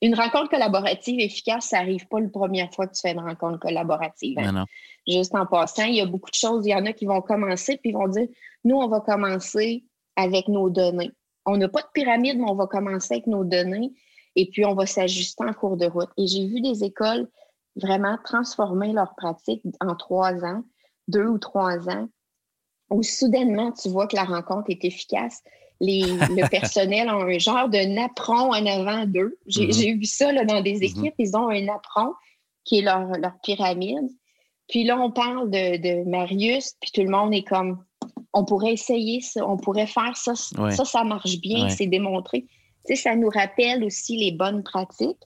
[0.00, 3.58] une rencontre collaborative efficace, ça n'arrive pas la première fois que tu fais une rencontre
[3.58, 4.38] collaborative.
[4.38, 4.64] Hein.
[5.06, 6.66] Juste en passant, il y a beaucoup de choses.
[6.66, 8.28] Il y en a qui vont commencer puis vont dire
[8.64, 9.84] Nous, on va commencer
[10.16, 11.12] avec nos données.
[11.44, 13.92] On n'a pas de pyramide, mais on va commencer avec nos données
[14.34, 16.10] et puis on va s'ajuster en cours de route.
[16.16, 17.28] Et j'ai vu des écoles
[17.76, 20.62] vraiment transformer leur pratique en trois ans
[21.08, 22.08] deux ou trois ans,
[22.90, 25.42] où soudainement, tu vois que la rencontre est efficace.
[25.80, 29.38] Les, le personnel ont un genre de napperon en avant d'eux.
[29.46, 29.98] J'ai mm-hmm.
[29.98, 30.98] vu ça là, dans des mm-hmm.
[30.98, 31.14] équipes.
[31.18, 32.12] Ils ont un napperon
[32.64, 34.08] qui est leur, leur pyramide.
[34.68, 37.84] Puis là, on parle de, de, Marius, puis tout le monde est comme,
[38.32, 40.34] on pourrait essayer ça, on pourrait faire ça.
[40.34, 42.46] Ça, ça marche bien, c'est démontré.
[42.84, 45.22] Tu sais, ça nous rappelle aussi les bonnes pratiques.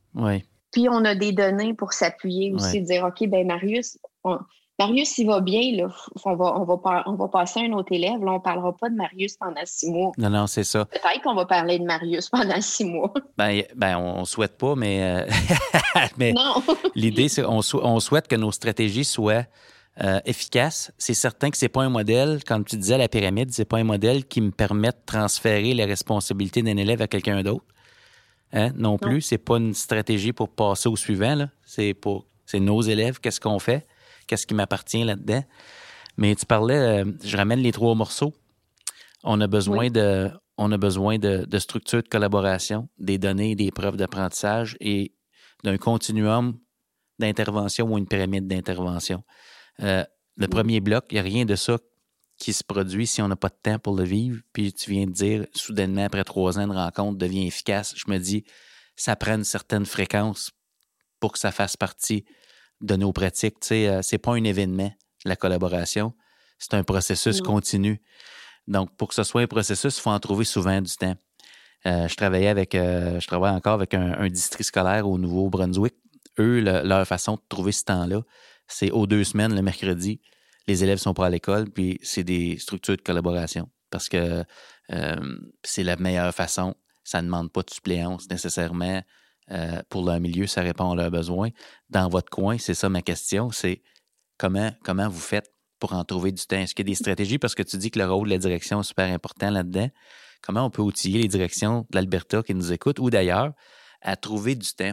[0.73, 4.39] Puis on a des données pour s'appuyer aussi, dire, OK, ben Marius, on,
[4.81, 7.93] Marius, il va bien, là, on, va, on, va, on va passer à un autre
[7.93, 8.25] élève.
[8.25, 10.13] Là, on ne parlera pas de Marius pendant six mois.
[10.17, 10.87] Non, non, c'est ça.
[10.87, 13.13] Peut-être qu'on va parler de Marius pendant six mois.
[13.37, 15.27] Ben, ben on ne souhaite pas, mais, euh,
[16.19, 16.33] mais
[16.95, 19.45] l'idée, c'est qu'on on souhaite que nos stratégies soient
[20.03, 20.93] euh, efficaces.
[20.97, 23.67] C'est certain que ce n'est pas un modèle, comme tu disais, la pyramide, ce n'est
[23.67, 27.65] pas un modèle qui me permet de transférer les responsabilités d'un élève à quelqu'un d'autre.
[28.55, 28.73] Hein?
[28.77, 31.47] Non plus, ce n'est pas une stratégie pour passer au suivant.
[31.65, 33.87] C'est pour c'est nos élèves, qu'est-ce qu'on fait?
[34.31, 35.43] Qu'est-ce qui m'appartient là-dedans.
[36.17, 38.33] Mais tu parlais, euh, je ramène les trois morceaux.
[39.25, 43.73] On a besoin de, on a besoin de, de structures de collaboration, des données, des
[43.73, 45.17] preuves d'apprentissage et
[45.65, 46.57] d'un continuum
[47.19, 49.25] d'intervention ou une pyramide d'intervention.
[49.81, 50.05] Euh,
[50.37, 51.77] le premier bloc, il n'y a rien de ça
[52.39, 54.41] qui se produit si on n'a pas de temps pour le vivre.
[54.53, 57.95] Puis tu viens de dire, soudainement, après trois ans de rencontre, devient efficace.
[57.97, 58.45] Je me dis,
[58.95, 60.53] ça prend une certaine fréquence
[61.19, 62.25] pour que ça fasse partie
[62.81, 63.61] de nos pratiques.
[63.61, 64.93] Tu sais, euh, c'est pas un événement,
[65.25, 66.15] la collaboration.
[66.59, 68.01] C'est un processus continu.
[68.67, 71.17] Donc, pour que ce soit un processus, il faut en trouver souvent du temps.
[71.87, 75.95] Euh, je travaillais avec, euh, je travaille encore avec un, district scolaire au Nouveau-Brunswick.
[76.39, 78.23] Eux, leur façon de trouver ce temps-là,
[78.69, 80.21] c'est aux deux semaines, le mercredi,
[80.69, 84.45] les élèves sont pas à l'école, puis c'est des structures de collaboration parce que
[85.65, 86.77] c'est la meilleure façon.
[87.03, 89.03] Ça ne demande pas de suppléance nécessairement.
[89.53, 91.51] Euh, pour leur milieu, ça répond à leurs besoins.
[91.89, 93.83] Dans votre coin, c'est ça ma question, c'est
[94.39, 96.59] comment, comment vous faites pour en trouver du temps?
[96.59, 97.39] Est-ce qu'il y a des stratégies?
[97.39, 99.89] Parce que tu dis que le rôle de la direction est super important là-dedans.
[100.43, 103.53] Comment on peut outiller les directions de l'Alberta qui nous écoutent ou d'ailleurs
[104.03, 104.93] à trouver du temps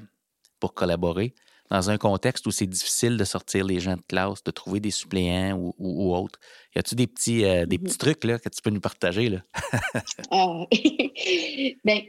[0.59, 1.33] pour collaborer
[1.69, 4.91] dans un contexte où c'est difficile de sortir les gens de classe, de trouver des
[4.91, 6.39] suppléants ou, ou, autres?
[6.75, 7.83] Y a-tu des petits, euh, des mm-hmm.
[7.83, 9.29] petits trucs là, que tu peux nous partager?
[9.29, 9.39] Là?
[10.31, 10.65] euh,
[11.85, 12.01] ben,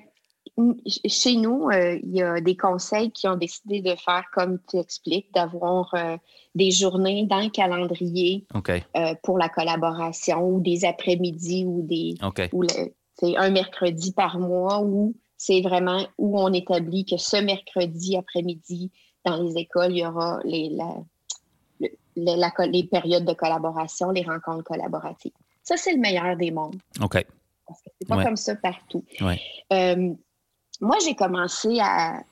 [1.07, 4.79] chez nous, euh, il y a des conseils qui ont décidé de faire comme tu
[4.79, 6.17] expliques, d'avoir euh,
[6.55, 12.15] des journées dans le calendrier euh, pour la collaboration ou des après-midi ou des
[13.21, 18.93] c'est un mercredi par mois où c'est vraiment où on établit que ce mercredi après-midi
[19.25, 20.71] dans les écoles, il y aura les,
[22.17, 25.33] les périodes de collaboration, les rencontres collaboratives.
[25.65, 26.81] Ça, c'est le meilleur des mondes.
[27.01, 27.27] OK.
[27.67, 29.05] Parce c'est pas comme ça partout
[30.81, 32.23] moi, j'ai commencé à,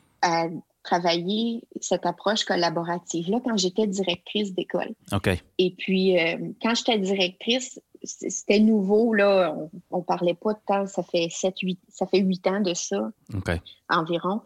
[0.83, 4.95] travaillé cette approche collaborative-là quand j'étais directrice d'école.
[5.13, 5.31] OK.
[5.59, 9.57] Et puis, euh, quand j'étais directrice, c'était nouveau, là.
[9.91, 10.87] On, ne parlait pas de temps.
[10.87, 13.11] Ça fait 7, 8, ça fait 8 ans de ça.
[13.89, 14.43] Environ.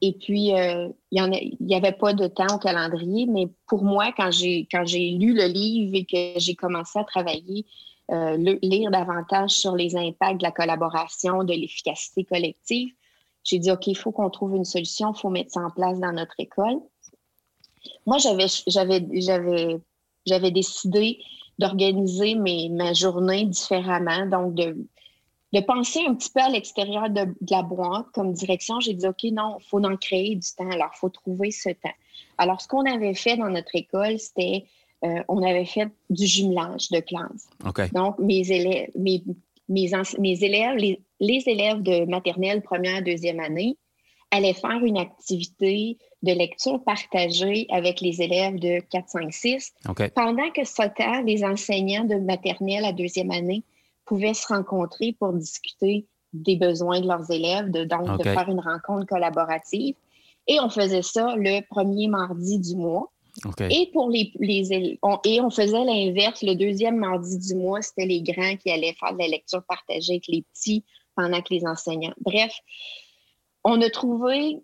[0.00, 4.30] Et puis, euh, il n'y avait pas de temps au calendrier, mais pour moi, quand
[4.30, 7.66] j'ai, quand j'ai lu le livre et que j'ai commencé à travailler,
[8.10, 12.92] euh, lire davantage sur les impacts de la collaboration, de l'efficacité collective,
[13.44, 15.98] j'ai dit, OK, il faut qu'on trouve une solution, il faut mettre ça en place
[15.98, 16.78] dans notre école.
[18.06, 19.80] Moi, j'avais, j'avais, j'avais,
[20.26, 21.18] j'avais décidé
[21.58, 24.76] d'organiser ma journée différemment, donc de,
[25.52, 28.80] de penser un petit peu à l'extérieur de, la boîte comme direction.
[28.80, 30.70] J'ai dit, OK, non, il faut en créer du temps.
[30.70, 31.88] Alors, il faut trouver ce temps.
[32.38, 34.64] Alors, ce qu'on avait fait dans notre école, c'était,
[35.04, 37.48] euh, on avait fait du jumelage de classe.
[37.92, 39.22] Donc, mes élèves, mes,
[39.70, 43.78] mes, mes élèves, les, les élèves de maternelle, première, deuxième année,
[44.30, 49.72] allaient faire une activité de lecture partagée avec les élèves de 4, 5, 6.
[50.14, 53.64] Pendant que ce temps, les enseignants de maternelle à deuxième année
[54.04, 58.60] pouvaient se rencontrer pour discuter des besoins de leurs élèves, de, donc de faire une
[58.60, 59.96] rencontre collaborative.
[60.46, 63.10] Et on faisait ça le premier mardi du mois.
[63.70, 66.42] Et pour les, les on, et on faisait l'inverse.
[66.42, 70.14] Le deuxième mardi du mois, c'était les grands qui allaient faire de la lecture partagée
[70.14, 70.84] avec les petits
[71.14, 72.14] pendant que les enseignants.
[72.20, 72.52] Bref,
[73.64, 74.58] on a trouvé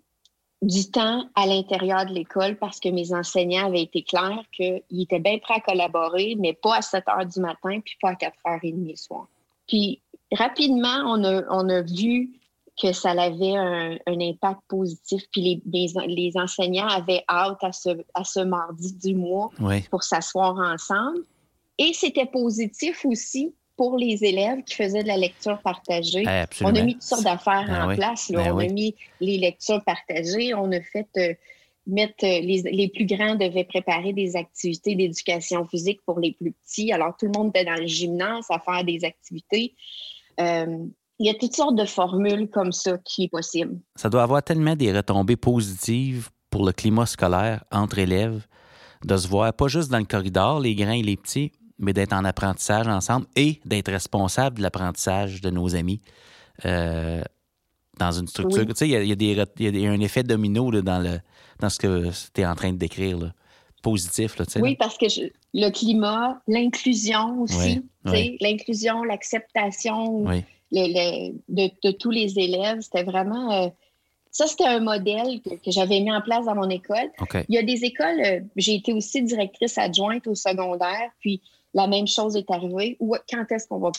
[0.62, 5.20] du temps à l'intérieur de l'école parce que mes enseignants avaient été clairs qu'ils étaient
[5.20, 8.35] bien prêts à collaborer, mais pas à 7 heures du matin, puis pas à 4
[8.49, 9.29] heures et demie le soir.
[9.68, 10.01] Puis
[10.33, 12.41] rapidement, on a, on a vu
[12.81, 15.22] que ça avait un, impact positif.
[15.33, 19.51] Puis les, les, enseignants avaient hâte à ce, à ce mardi du mois
[19.91, 21.24] pour s'asseoir ensemble.
[21.79, 26.24] Et c'était positif aussi pour les élèves qui faisaient de la lecture partagée.
[26.62, 28.31] on a mis toutes sortes d'affaires ben en place.
[28.31, 30.55] Ben on a mis les lectures partagées.
[30.55, 31.35] On a fait euh,
[31.87, 36.53] mettre euh, les, les, plus grands devaient préparer des activités d'éducation physique pour les plus
[36.53, 36.91] petits.
[36.93, 39.74] Alors, tout le monde était dans le gymnase à faire des activités.
[40.41, 40.87] Euh,
[41.19, 43.79] il y a toutes sortes de formules comme ça qui est possible.
[43.95, 48.47] Ça doit avoir tellement des retombées positives pour le climat scolaire entre élèves,
[49.05, 52.12] de se voir pas juste dans le corridor, les grands et les petits, mais d'être
[52.12, 56.01] en apprentissage ensemble et d'être responsable de l'apprentissage de nos amis
[56.64, 57.23] euh,
[57.99, 58.67] dans une structure.
[58.67, 61.19] Tu sais, il y, a, un effet domino dans, le,
[61.61, 63.33] dans ce que tu es en train de décrire.
[63.83, 64.37] Positif.
[64.37, 65.07] Là, oui, parce que
[65.55, 70.27] le climat, l'inclusion aussi, l'inclusion, l'acceptation
[70.73, 73.53] de, tous les élèves, c'était vraiment.
[73.53, 73.69] Euh,
[74.31, 77.11] ça, c'était un modèle que, j'avais mis en place dans mon école.
[77.49, 81.41] Il y a des écoles, euh, j'ai été aussi directrice adjointe au secondaire, puis
[81.73, 82.99] la même chose est arrivée.
[83.31, 83.91] Quand est-ce qu'on va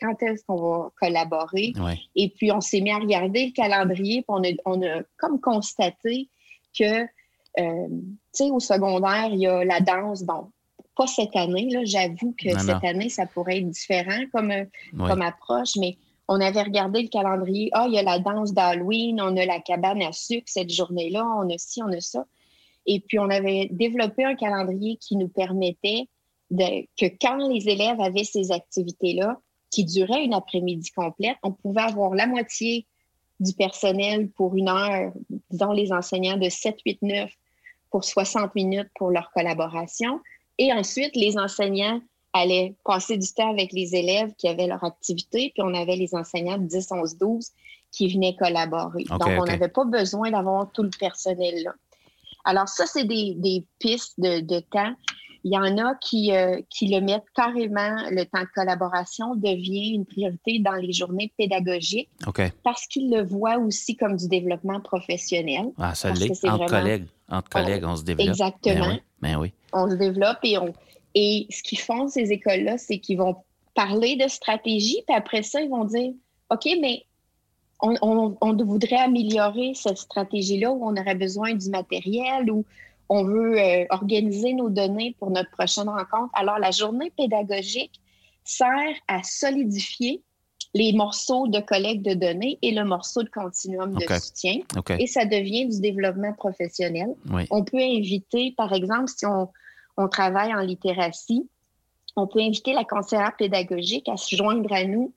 [0.00, 1.72] quand est-ce qu'on va collaborer?
[2.14, 5.40] Et puis on s'est mis à regarder le calendrier, puis on a, on a comme
[5.40, 6.28] constaté
[6.78, 10.22] que, euh, tu sais, au secondaire, il y a la danse.
[10.22, 10.50] Bon,
[10.96, 11.80] pas cette année, là.
[11.84, 14.64] J'avoue que cette année, ça pourrait être différent comme, euh,
[14.96, 15.96] comme approche, mais
[16.28, 17.70] on avait regardé le calendrier.
[17.72, 21.24] Ah, il y a la danse d'Halloween, on a la cabane à sucre cette journée-là,
[21.38, 22.24] on a ci, on a ça.
[22.86, 26.08] Et puis, on avait développé un calendrier qui nous permettait
[26.50, 29.38] que quand les élèves avaient ces activités-là,
[29.70, 32.86] qui duraient une après-midi complète, on pouvait avoir la moitié
[33.40, 35.12] du personnel pour une heure,
[35.50, 37.30] disons les enseignants de 7, 8, 9
[37.90, 40.20] pour 60 minutes pour leur collaboration.
[40.58, 42.00] Et ensuite, les enseignants
[42.32, 46.14] allaient passer du temps avec les élèves qui avaient leur activité, puis on avait les
[46.14, 47.50] enseignants de 10, 11, 12
[47.92, 49.04] qui venaient collaborer.
[49.04, 51.72] Donc, on n'avait pas besoin d'avoir tout le personnel là.
[52.46, 54.94] Alors, ça, c'est des, pistes de temps
[55.44, 59.90] il y en a qui, euh, qui le mettent carrément, le temps de collaboration devient
[59.90, 62.08] une priorité dans les journées pédagogiques
[62.62, 65.66] parce qu'ils le voient aussi comme du développement professionnel.
[65.78, 66.44] Ah, ça l'est.
[66.46, 68.28] Entre collègues, entre collègues, on, se développe.
[68.28, 68.88] Exactement.
[68.88, 69.52] Ben ben oui.
[69.74, 70.72] On se développe et on.
[71.14, 73.36] Et ce qu'ils font, ces écoles-là, c'est qu'ils vont
[73.74, 76.12] parler de stratégie, puis après ça, ils vont dire
[76.50, 77.04] OK, mais
[77.82, 82.64] on, on, on voudrait améliorer cette stratégie-là où on aurait besoin du matériel ou
[83.08, 86.30] on veut euh, organiser nos données pour notre prochaine rencontre.
[86.34, 88.00] Alors, la journée pédagogique
[88.44, 90.22] sert à solidifier
[90.74, 94.60] les morceaux de collecte de données et le morceau de continuum de soutien.
[94.98, 97.14] Et ça devient du développement professionnel.
[97.50, 99.50] On peut inviter, par exemple, si on,
[99.96, 101.48] on, travaille en littératie,
[102.16, 105.12] on peut inviter la conseillère pédagogique à se joindre à nous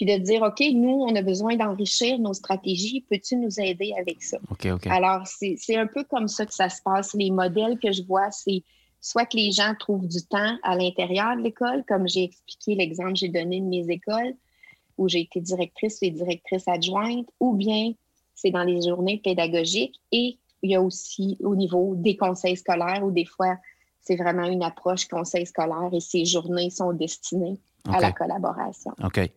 [0.00, 4.22] puis de dire, OK, nous, on a besoin d'enrichir nos stratégies, peux-tu nous aider avec
[4.22, 4.38] ça?
[4.86, 7.12] Alors, c'est un peu comme ça que ça se passe.
[7.12, 8.62] Les modèles que je vois, c'est
[9.02, 13.12] soit que les gens trouvent du temps à l'intérieur de l'école, comme j'ai expliqué l'exemple
[13.12, 14.34] que j'ai donné de mes écoles,
[14.96, 17.92] où j'ai été directrice et directrice adjointe, ou bien
[18.34, 23.04] c'est dans les journées pédagogiques et il y a aussi au niveau des conseils scolaires
[23.04, 23.58] où des fois,
[24.00, 28.92] c'est vraiment une approche conseil scolaire et ces journées sont destinées à la collaboration.
[29.02, 29.30] OK.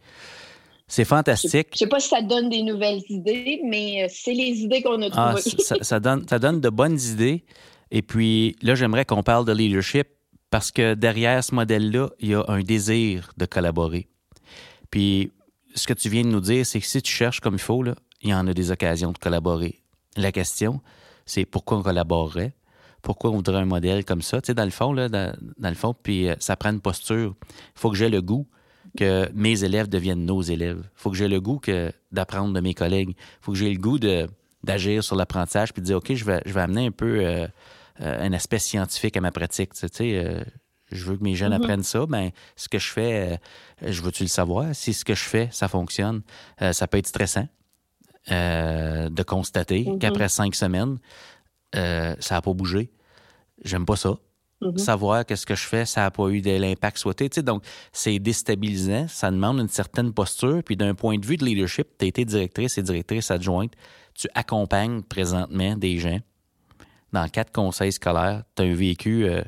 [0.94, 1.70] C'est fantastique.
[1.72, 4.84] Je ne sais pas si ça donne des nouvelles idées, mais euh, c'est les idées
[4.84, 5.64] qu'on a ah, trouvées.
[5.82, 7.46] ça, donne, ça donne de bonnes idées.
[7.90, 10.08] Et puis là, j'aimerais qu'on parle de leadership
[10.52, 14.08] parce que derrière ce modèle-là, il y a un désir de collaborer.
[14.92, 15.32] Puis
[15.74, 17.82] ce que tu viens de nous dire, c'est que si tu cherches comme il faut,
[17.82, 19.80] là, il y en a des occasions de collaborer.
[20.16, 20.80] La question,
[21.26, 22.54] c'est pourquoi on collaborerait?
[23.02, 24.42] Pourquoi on voudrait un modèle comme ça?
[24.42, 27.34] Tu sais, dans le fond, là, dans, le fond, puis euh, ça prend une posture.
[27.50, 28.46] Il faut que j'ai le goût
[28.98, 30.82] que mes élèves deviennent nos élèves.
[30.84, 33.10] Il faut que j'ai le goût que d'apprendre de mes collègues.
[33.10, 34.00] Il faut que j'ai le goût
[34.64, 37.48] d'agir sur l'apprentissage puis de dire, OK, je vais, je vais amener un peu euh,
[38.02, 39.74] euh, un aspect scientifique à ma pratique.
[39.74, 40.46] Tu sais,
[40.92, 41.56] je veux que mes jeunes mm-hmm.
[41.56, 43.40] apprennent ça, ben ce que je fais,
[43.82, 44.76] je veux-tu le savoir?
[44.76, 46.22] Si ce que je fais, ça fonctionne,
[46.72, 47.48] ça peut être stressant.
[48.32, 50.00] Euh, de constater mhm.
[50.00, 50.98] qu'après cinq semaines,
[51.76, 52.90] euh, ça n'a pas bougé.
[53.66, 54.16] J'aime pas ça.
[54.72, 54.78] Mhm.
[54.78, 57.30] Savoir que ce que je fais, ça n'a pas eu de l'impact souhaité.
[57.42, 59.08] donc, c'est déstabilisant.
[59.08, 60.62] Ça demande une certaine posture.
[60.64, 63.74] Puis, d'un point de vue de leadership, tu as été directrice et directrice adjointe.
[64.14, 66.20] Tu accompagnes présentement des gens
[67.12, 68.44] dans quatre conseils scolaires.
[68.56, 69.42] Tu as un vécu euh,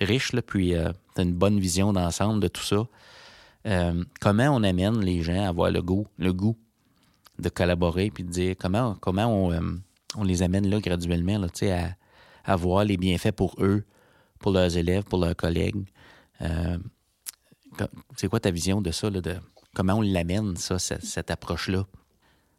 [0.00, 0.74] riche, puis
[1.14, 2.84] tu as une bonne vision d'ensemble de tout ça.
[4.20, 6.56] comment on amène les gens à avoir le goût, le goût
[7.38, 9.60] de collaborer puis de dire comment, comment on, euh,
[10.16, 11.48] on les amène là graduellement là,
[12.44, 13.84] à, à voir les bienfaits pour eux,
[14.44, 15.86] pour leurs élèves, pour leurs collègues.
[16.42, 16.76] Euh,
[18.14, 19.36] c'est quoi ta vision de ça, là, de
[19.74, 21.86] comment on l'amène, ça, cette, approche-là?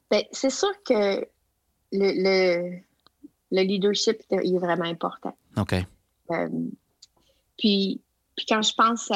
[0.10, 1.24] Ben, c'est sûr que
[1.92, 2.80] le, le,
[3.52, 5.38] le, leadership est vraiment important.
[5.58, 5.76] OK.
[6.32, 6.50] Euh,
[7.60, 8.02] puis,
[8.36, 9.12] puis quand je pense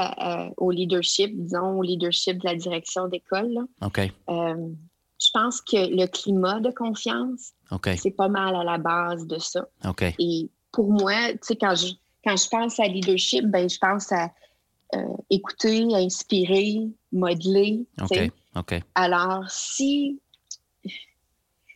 [0.58, 4.00] au leadership, disons au leadership de la direction d'école, OK
[5.22, 7.52] je pense que le climat de confiance,
[7.98, 9.68] c'est pas mal à la base de ça.
[10.18, 11.92] Et pour moi, tu sais, quand je,
[12.24, 14.32] quand je pense à leadership, ben, je pense à
[14.96, 17.86] euh, écouter, inspirer, modeler.
[18.96, 20.20] Alors, si.
[20.84, 20.92] Tu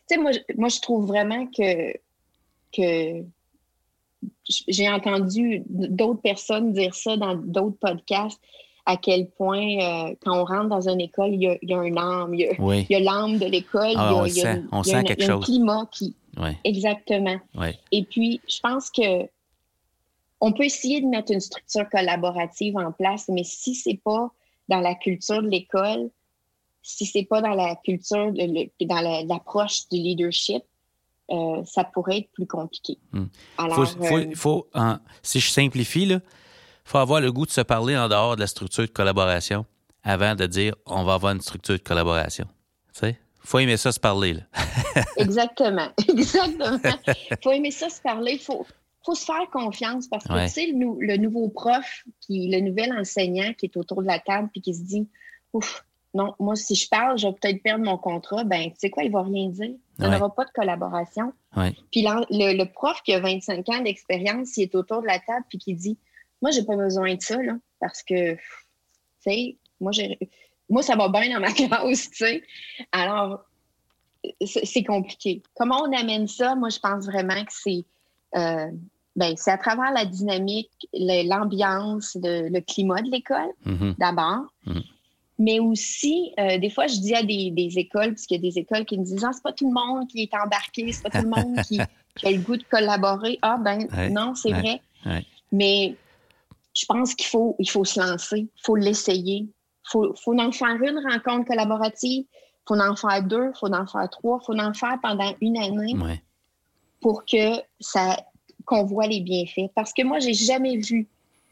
[0.08, 1.92] sais, moi, moi, je trouve vraiment que,
[2.76, 3.24] que
[4.68, 8.40] j'ai entendu d'autres personnes dire ça dans d'autres podcasts
[8.86, 11.74] à quel point, euh, quand on rentre dans une école, il y a, il y
[11.74, 12.34] a un âme.
[12.34, 12.40] Il
[12.90, 13.88] y a, l'âme de l'école.
[13.88, 15.36] il y a, on il y a, sent, on sent quelque chose.
[15.36, 16.14] un climat qui.
[16.64, 17.38] Exactement.
[17.92, 19.22] Et puis, je pense que
[20.44, 24.30] on peut essayer de mettre une structure collaborative en place, mais si c'est pas
[24.68, 26.10] dans la culture de l'école,
[26.82, 30.62] si c'est pas dans la culture, de, dans l'approche du leadership,
[31.30, 32.98] euh, ça pourrait être plus compliqué.
[33.12, 33.24] Hmm.
[33.56, 34.68] Alors, faut, euh, faut,
[35.22, 36.20] si je simplifie, là,
[36.84, 39.64] faut avoir le goût de se parler en dehors de la structure de collaboration
[40.02, 42.44] avant de dire on va avoir une structure de collaboration.
[42.92, 43.18] Tu sais?
[43.40, 44.34] Faut aimer ça se parler.
[44.34, 44.42] Là.
[45.16, 45.88] Exactement.
[46.08, 46.78] Exactement.
[47.42, 48.32] faut aimer ça se parler.
[48.32, 48.66] Il faut,
[49.04, 53.52] faut se faire confiance parce que, tu sais, le, nouveau prof, qui, le nouvel enseignant
[53.52, 55.08] qui est autour de la table puis qui se dit
[55.52, 55.84] Ouf,
[56.14, 58.44] non, moi, si je parle, je vais peut-être perdre mon contrat.
[58.44, 59.74] Ben, tu sais quoi, il va rien dire.
[59.98, 61.32] Il n'y aura pas de collaboration.
[61.90, 65.44] Puis le, le, prof qui a 25 ans d'expérience, il est autour de la table
[65.48, 65.98] puis qui dit
[66.44, 68.40] moi, j'ai pas besoin de ça, là, parce que, tu
[69.20, 69.92] sais, moi,
[70.68, 72.42] moi, ça va bien dans ma classe, tu sais.
[72.92, 73.44] Alors,
[74.44, 75.42] c'est compliqué.
[75.54, 76.54] Comment on amène ça?
[76.54, 77.84] Moi, je pense vraiment que c'est
[78.36, 78.70] euh,
[79.36, 83.98] c'est à travers la dynamique, l'ambiance, le, climat de l'école, mm-hmm.
[83.98, 84.46] d'abord.
[84.66, 84.82] Mm-hmm.
[85.38, 88.58] Mais aussi, euh, des fois, je dis à des, écoles, parce qu'il y a des
[88.58, 91.10] écoles qui me disent Ah, c'est pas tout le monde qui est embarqué, c'est pas
[91.10, 93.38] tout le monde qui, a le goût de collaborer.
[93.42, 94.80] Ah, ben non, c'est vrai.
[95.50, 95.96] Mais
[96.74, 99.46] je pense qu'il faut, il faut se lancer, il faut l'essayer.
[99.46, 103.72] Il faut, faut en faire une rencontre collaborative, il faut en faire deux, il faut
[103.72, 105.94] en faire trois, il faut en faire pendant une année
[107.00, 108.16] pour que ça
[108.64, 109.70] qu'on voit les bienfaits.
[109.74, 111.06] Parce que moi, j'ai jamais vu,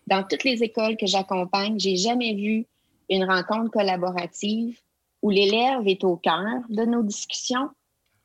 [0.07, 2.67] dans toutes les écoles que j'accompagne, j'ai jamais vu
[3.09, 4.79] une rencontre collaborative
[5.23, 7.71] où l'élève est au cœur de nos discussions,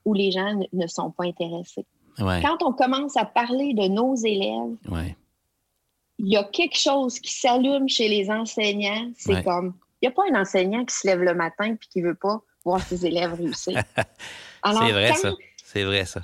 [0.05, 1.85] où les gens ne, sont pas intéressés.
[2.17, 4.75] Quand on commence à parler de nos élèves,
[6.19, 9.11] il y a quelque chose qui s'allume chez les enseignants.
[9.15, 12.01] C'est comme, il n'y a pas un enseignant qui se lève le matin et qui
[12.01, 13.79] ne veut pas voir ses élèves réussir.
[14.63, 15.31] c'est vrai, ça.
[15.63, 16.21] C'est vrai, ça.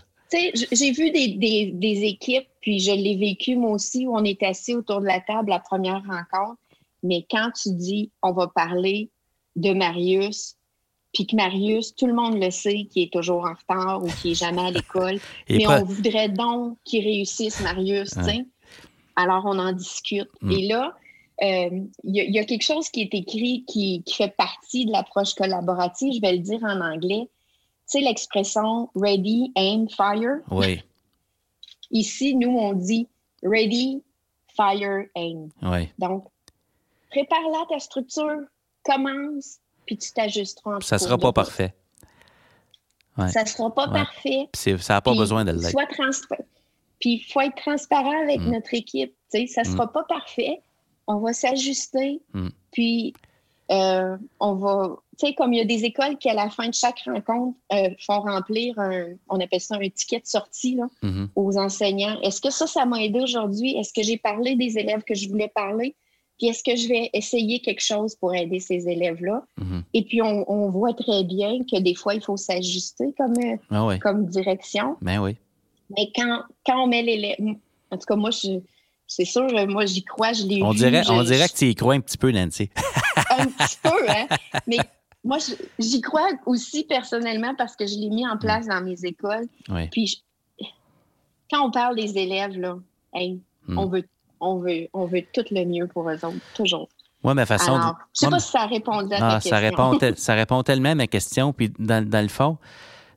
[0.72, 4.76] J'ai vu des, des, équipes, puis je l'ai vécu moi aussi, où on est assis
[4.76, 6.60] autour de la table la première rencontre.
[7.04, 9.10] Mais quand tu dis, on va parler
[9.56, 10.56] de Marius,
[11.14, 14.32] puis que Marius, tout le monde le sait, qui est toujours en retard ou qui
[14.32, 15.20] est jamais à l'école,
[15.50, 18.46] mais on voudrait donc qu'il réussisse, Marius, sais.
[19.16, 20.30] Alors, on en discute.
[20.42, 20.52] Mm.
[20.52, 20.96] Et là,
[21.42, 21.70] euh,
[22.04, 26.22] il y, a quelque chose qui est écrit qui, fait partie de l'approche collaborative, je
[26.22, 27.28] vais le dire en anglais.
[27.90, 30.40] Tu sais, l'expression ready, aim, fire?
[30.50, 30.82] Oui.
[31.92, 33.08] Ici, nous, on dit
[33.44, 34.02] ready,
[34.56, 35.50] fire, aim.
[35.62, 35.90] Oui.
[36.00, 36.26] Donc,
[37.12, 38.42] prépare-la ta structure,
[38.84, 41.74] commence, puis tu t'ajusteras en Ça cours sera pas parfait.
[43.18, 43.30] Ouais.
[43.30, 43.94] Ça sera pas Ouais.
[43.94, 44.50] parfait.
[44.52, 45.78] Puis ça n'a pas Puis, besoin de l'être.
[47.00, 48.52] Puis il faut être transparent avec Mm.
[48.52, 49.14] notre équipe.
[49.32, 50.62] Tu sais, ça sera pas parfait.
[51.06, 52.22] On va s'ajuster.
[52.34, 52.48] Mm.
[52.72, 53.14] Puis
[53.72, 54.96] euh, on va.
[55.20, 57.58] Tu sais, comme il y a des écoles qui, à la fin de chaque rencontre,
[57.72, 59.10] euh, font remplir un.
[59.30, 61.30] On appelle ça un ticket de sortie là, Mhm.
[61.36, 62.20] aux enseignants.
[62.22, 63.78] Est-ce que ça, ça m'a aidé aujourd'hui?
[63.78, 65.96] Est-ce que j'ai parlé des élèves que je voulais parler?
[66.40, 69.44] Puis est-ce que je vais essayer quelque chose pour aider ces élèves-là?
[69.60, 69.84] Mhm.
[69.94, 73.56] Et puis on, on voit très bien que des fois, il faut s'ajuster comme, euh,
[73.70, 74.00] Ah oui.
[74.00, 74.98] comme direction.
[75.02, 75.38] Ben oui.
[75.96, 77.38] Mais quand, quand on met l'élève,
[77.92, 78.60] en tout cas, moi, je,
[79.08, 81.66] c'est sûr, moi, j'y crois, je l'ai On vu, dirait, je- on dirait que tu
[81.70, 82.70] y crois un petit peu, Nancy.
[83.38, 84.28] un petit peu, hein.
[84.68, 84.78] Mais
[85.24, 85.38] moi,
[85.80, 89.48] j'y crois aussi personnellement parce que je l'ai mis en place dans mes écoles.
[89.70, 89.88] Oui.
[89.90, 90.08] Puis,
[90.60, 90.66] je-
[91.52, 92.78] quand on parle des élèves, là,
[93.14, 93.78] hey, Mm.
[93.78, 94.04] on, veut,
[94.42, 96.90] on, veut, on veut tout le mieux pour eux autres, toujours.
[97.24, 99.50] Moi, ma façon Alors, je sais moi, pas si ça répondait à ta Ah, question.
[99.52, 101.54] ça, répond ça répond tellement à ma question.
[101.54, 102.58] Puis dans, dans le fond,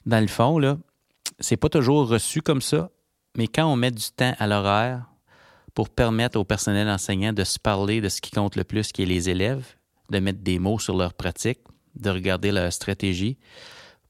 [0.05, 0.77] dans le fond, là,
[1.41, 2.91] c'est pas toujours reçu comme ça,
[3.37, 5.07] mais quand on met du temps à l'horaire
[5.77, 9.03] pour permettre au personnel enseignant de se parler de ce qui compte le plus, qui
[9.03, 9.67] est les élèves,
[10.11, 11.59] de mettre des mots sur leur pratique,
[11.95, 13.37] de regarder leur stratégie,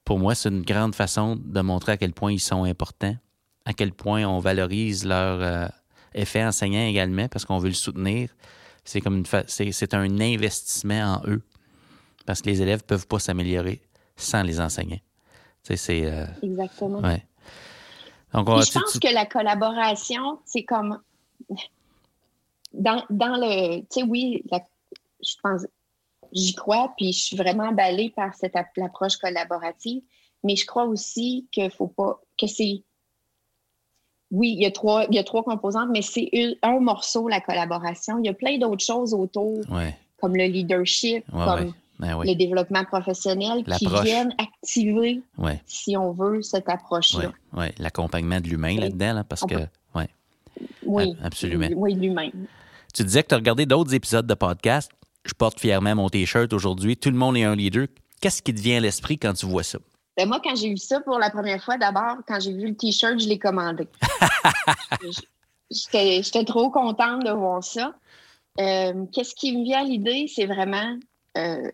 [0.05, 3.17] pour moi, c'est une grande façon de montrer à quel point ils sont importants,
[3.65, 5.67] à quel point on valorise leur euh,
[6.13, 8.29] effet enseignant également, parce qu'on veut le soutenir.
[8.85, 11.41] C'est comme c'est, c'est un investissement en eux,
[12.25, 13.81] parce que les élèves peuvent pas s'améliorer
[14.15, 15.01] sans les enseignants.
[15.63, 17.01] C'est euh, Exactement.
[17.01, 17.25] ouais.
[18.33, 20.99] Donc, on je pense tu- que la collaboration, c'est comme
[22.73, 23.79] dans, dans le.
[23.81, 24.63] Tu sais, oui, la-
[25.23, 25.65] je pense,
[26.31, 30.01] j'y crois, puis je suis vraiment emballée par cette app- approche collaborative,
[30.43, 32.19] mais je crois aussi qu'il faut pas.
[32.39, 32.83] que c'est.
[34.29, 36.29] Oui, il y, a trois, il y a trois composantes, mais c'est
[36.61, 38.19] un morceau, la collaboration.
[38.19, 41.71] Il y a plein d'autres choses autour, ouais, comme le leadership, ouais, comme ouais.
[41.99, 47.31] Ben oui, le développement professionnel, qui viennent activer, ouais, si on veut, cette approche-là.
[47.53, 47.73] ouais, ouais.
[47.79, 48.81] L'accompagnement de l'humain Oui.
[48.81, 50.09] là-dedans, là, parce On que, peut- ouais.
[50.85, 51.67] Oui, Ab- absolument.
[51.75, 52.47] Oui, lui-même.
[52.93, 54.91] Tu disais que tu as regardé d'autres épisodes de podcast.
[55.25, 56.95] Je porte fièrement mon T-shirt aujourd'hui.
[56.97, 57.87] Tout le monde est un leader.
[58.21, 59.77] Qu'est-ce qui te vient à l'esprit quand tu vois ça?
[60.15, 62.75] Ben, moi, quand j'ai vu ça pour la première fois, d'abord, quand j'ai vu le
[62.75, 63.87] T-shirt, je l'ai commandé.
[65.69, 67.93] J'étais trop contente de voir ça.
[68.59, 70.25] Euh, Qu'est-ce qui me vient à l'idée?
[70.33, 70.97] C'est vraiment
[71.37, 71.69] euh,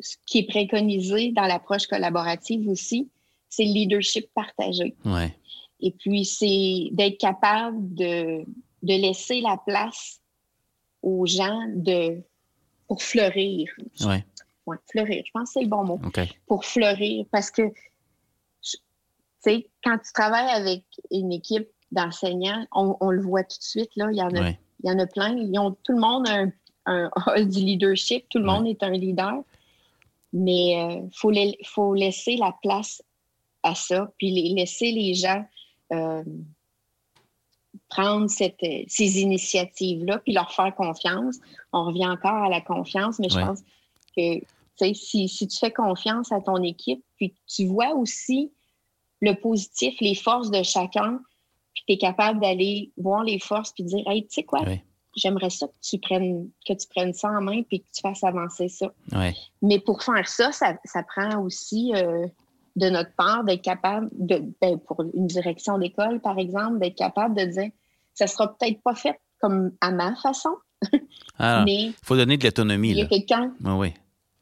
[0.00, 3.08] ce qui est préconisé dans l'approche collaborative aussi,
[3.48, 4.94] c'est le leadership partagé.
[5.04, 5.34] Ouais,
[5.80, 8.44] Et puis, c'est d'être capable de,
[8.82, 10.20] de laisser la place
[11.02, 12.22] aux gens de,
[12.88, 13.68] pour fleurir.
[14.02, 14.24] ouais,
[14.66, 16.00] Ouais, fleurir, je pense que c'est le bon mot.
[16.04, 16.18] OK.
[16.48, 17.62] pour fleurir parce que
[18.62, 18.78] tu
[19.40, 23.90] sais, quand tu travailles avec une équipe d'enseignants, on, on le voit tout de suite,
[23.94, 25.36] là, il y en a, Ouais, il y en a plein.
[25.36, 26.46] Ils ont, tout le monde a
[26.86, 28.52] un, un du leadership, tout le Ouais.
[28.54, 29.40] monde est un leader,
[30.32, 30.72] mais
[31.04, 33.00] il faut, les- faut laisser la place
[33.62, 35.44] à ça, puis les- laisser les gens
[35.92, 36.24] euh,
[37.88, 41.36] prendre cette, euh, ces initiatives-là, puis leur faire confiance.
[41.72, 43.44] On revient encore à la confiance, mais je Ouais.
[43.44, 43.60] pense
[44.16, 48.52] que si, si tu fais confiance à ton équipe, puis que tu vois aussi
[49.20, 51.20] le positif, les forces de chacun,
[51.74, 54.62] puis tu es capable d'aller voir les forces, puis dire, hey, tu sais quoi,
[55.14, 58.22] j'aimerais ça que tu, prennes, que tu prennes ça en main, puis que tu fasses
[58.24, 58.92] avancer ça.
[59.62, 62.26] Mais pour faire ça, ça, ça prend aussi euh,
[62.76, 67.34] de notre part d'être capable, de, ben, pour une direction d'école, par exemple, d'être capable
[67.34, 67.70] de dire,
[68.14, 70.56] ça sera peut-être pas fait comme à ma façon,
[71.38, 73.94] Ah, mais il faut donner de l'autonomie, il y a quelqu'un Oui, oui.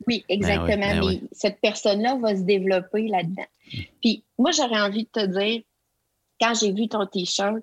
[0.06, 0.76] oui, exactement.
[0.76, 1.22] ben mais oui.
[1.32, 3.46] cette personne-là va se développer là-dedans.
[4.00, 5.62] Puis moi, j'aurais envie de te dire,
[6.40, 7.62] quand j'ai vu ton T-shirt,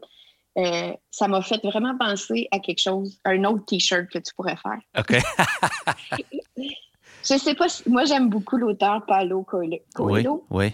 [0.58, 4.34] euh, ça m'a fait vraiment penser à quelque chose, à un autre T-shirt que tu
[4.36, 4.80] pourrais faire.
[4.98, 5.18] OK.
[7.24, 7.88] Je sais pas si.
[7.90, 10.74] Moi, j'aime beaucoup l'auteur Paulo Coelho, oui, Coelho, oui,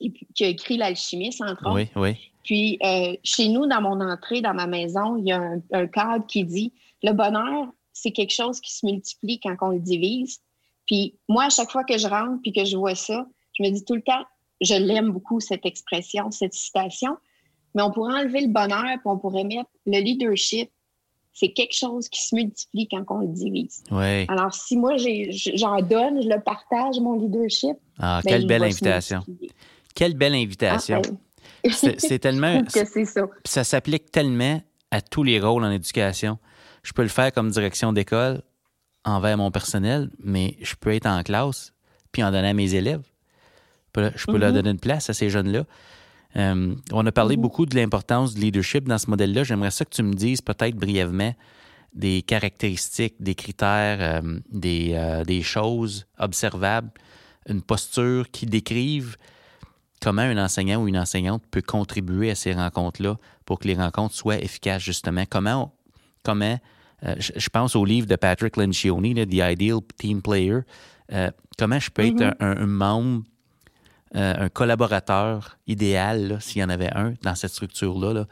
[0.00, 1.74] et puis, qui a écrit L'Alchimiste, entre autres.
[1.74, 2.16] oui, oui.
[2.42, 5.86] Puis, euh, chez nous, dans mon entrée, dans ma maison, il y a un, un
[5.86, 10.40] cadre qui dit le bonheur, c'est quelque chose qui se multiplie quand on le divise.
[10.86, 13.70] Puis, moi, à chaque fois que je rentre puis que je vois ça, je me
[13.70, 14.24] dis tout le temps,
[14.60, 17.16] je l'aime beaucoup, cette expression, cette citation,
[17.74, 20.70] mais on pourrait enlever le bonheur puis on pourrait mettre le leadership.
[21.32, 23.82] C'est quelque chose qui se multiplie quand on le divise.
[23.90, 24.26] Oui.
[24.28, 27.76] Alors, si moi, j'en donne, je le partage, mon leadership.
[27.98, 29.24] Ah, ben, quelle belle invitation.
[29.94, 31.00] Quelle belle invitation.
[31.70, 32.62] C'est tellement.
[32.64, 33.26] que c'est ça.
[33.26, 34.60] Puis ça s'applique tellement
[34.90, 36.38] à tous les rôles en éducation.
[36.82, 38.42] Je peux le faire comme direction d'école
[39.04, 41.72] envers mon personnel, mais je peux être en classe
[42.12, 43.02] puis en donner à mes élèves.
[43.96, 44.54] Je peux- leur Mhm.
[44.56, 45.64] donner une place à ces jeunes-là.
[46.36, 49.44] Euh, on a parlé beaucoup de l'importance du leadership dans ce modèle-là.
[49.44, 51.34] J'aimerais ça que tu me dises peut-être brièvement
[51.92, 56.90] des caractéristiques, des critères, euh, des, euh, des, choses observables,
[57.48, 59.16] une posture qui décrivent
[60.00, 64.14] comment un enseignant ou une enseignante peut contribuer à ces rencontres-là pour que les rencontres
[64.14, 65.24] soient efficaces, justement.
[65.28, 65.74] Comment,
[66.22, 66.58] comment
[67.02, 70.60] je, pense au livre de Patrick Lencioni, The Ideal Team Player,
[71.58, 72.62] comment je peux être mm-hmm.
[72.62, 73.24] un, membre
[74.12, 78.26] un collaborateur idéal, s'il y en avait un dans cette structure-là,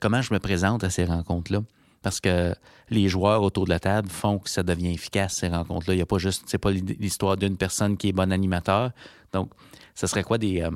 [0.00, 1.60] comment je me présente à ces rencontres-là?
[2.02, 2.54] parce que
[2.88, 5.94] les joueurs autour de la table font que ça devient efficace, ces rencontres-là.
[5.94, 8.92] Il n'y a pas juste, c'est pas l'histoire d'une personne qui est bon animateur.
[9.32, 9.52] Donc,
[9.94, 10.70] ce serait quoi des, euh,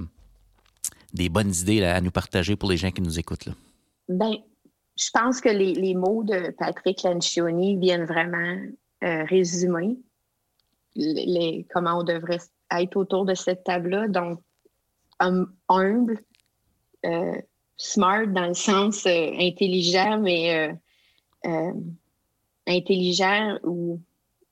[1.12, 3.46] des bonnes idées à nous partager pour les gens qui nous écoutent?
[3.46, 3.52] Là?
[4.08, 4.36] Bien,
[4.96, 8.58] je pense que les, mots de Patrick Lancioni viennent vraiment
[9.02, 9.96] euh, résumer
[10.94, 12.38] les, comment on devrait
[12.70, 14.08] être autour de cette table-là.
[14.08, 14.40] Donc,
[15.28, 16.20] hum, humble,
[17.04, 17.40] euh,
[17.76, 20.76] smart dans le sens intelligent, mais
[21.46, 21.72] euh,
[22.66, 24.00] intelligent ou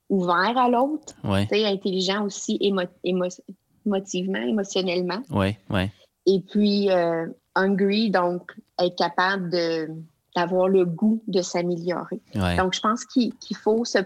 [0.09, 1.13] ouvert à l'autre.
[1.23, 5.23] Intelligent aussi émotivement, émotionnellement.
[5.29, 5.91] Ouais, ouais.
[6.25, 9.89] Et puis, euh, hungry, donc être capable de,
[10.35, 12.21] d'avoir le goût de s'améliorer.
[12.33, 13.99] Donc, je pense qu'il, faut ce,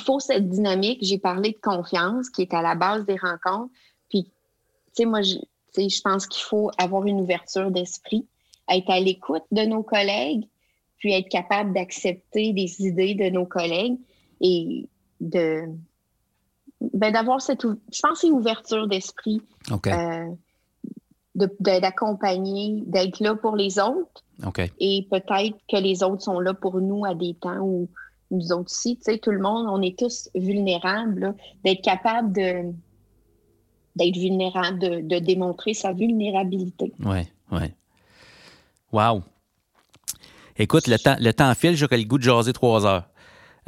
[0.00, 0.98] faut cette dynamique.
[1.02, 3.72] J'ai parlé de confiance qui est à la base des rencontres.
[4.08, 4.30] Puis, tu
[4.94, 5.20] sais, moi,
[5.76, 8.26] je, je pense qu'il faut avoir une ouverture d'esprit,
[8.70, 10.46] être à l'écoute de nos collègues,
[10.98, 13.98] puis être capable d'accepter des idées de nos collègues
[14.40, 14.88] et
[15.20, 15.64] de
[16.92, 19.40] ben, d'avoir cette je pense une ouverture d'esprit
[19.86, 20.26] euh,
[21.34, 24.24] d'accompagner d'être là pour les autres
[24.80, 27.88] et peut-être que les autres sont là pour nous à des temps où
[28.30, 32.72] nous autres aussi tu sais tout le monde on est tous vulnérables d'être capable de
[33.96, 37.74] d'être vulnérable de, de, démontrer sa vulnérabilité ouais ouais
[38.92, 39.22] wow
[40.56, 43.08] Écoute, le temps, le temps file, j'aurais le goût de jaser trois heures.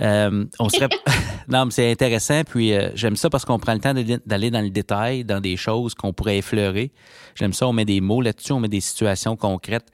[0.00, 0.88] Euh, on serait.
[1.48, 2.42] non, mais c'est intéressant.
[2.44, 5.56] Puis euh, j'aime ça parce qu'on prend le temps d'aller dans le détail, dans des
[5.56, 6.92] choses qu'on pourrait effleurer.
[7.34, 7.66] J'aime ça.
[7.66, 9.90] On met des mots là-dessus, on met des situations concrètes.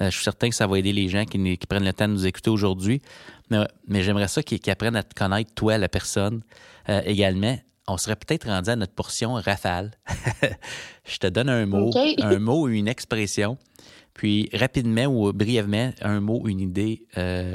[0.00, 2.12] Euh, je suis certain que ça va aider les gens qui, prennent le temps de
[2.12, 3.00] nous écouter aujourd'hui.
[3.50, 6.42] Mais, j'aimerais ça qu'ils apprennent à te connaître, toi, la personne,
[7.04, 7.56] également.
[7.88, 9.92] On serait peut-être rendu à notre portion rafale.
[11.04, 13.58] je te donne un mot, un mot ou une expression.
[14.12, 17.54] Puis, rapidement ou brièvement, un mot, une idée euh,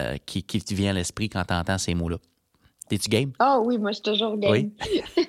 [0.00, 2.16] euh, qui, qui, te vient à l'esprit quand tu entends ces mots-là.
[2.88, 3.32] T'es-tu game?
[3.38, 4.52] Ah oui, moi, je suis toujours game.
[4.52, 4.72] Oui.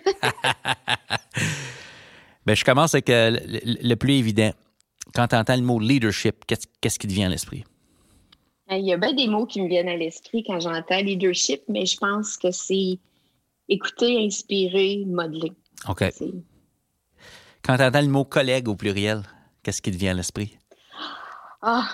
[2.46, 4.52] ben, je commence avec euh, le, plus évident.
[5.14, 7.64] Quand tu entends le mot leadership, qu'est-ce qui te vient à l'esprit?
[8.70, 11.86] Il y a bien des mots qui me viennent à l'esprit quand j'entends leadership, mais
[11.86, 13.00] je pense que c'est
[13.72, 15.54] écouter, inspirer, modeler.
[15.88, 16.04] OK.
[17.64, 19.24] Quand tu entends le mot collègue au pluriel,
[19.64, 20.58] Qu'est-ce qui te vient à l'esprit?
[21.62, 21.88] Ah,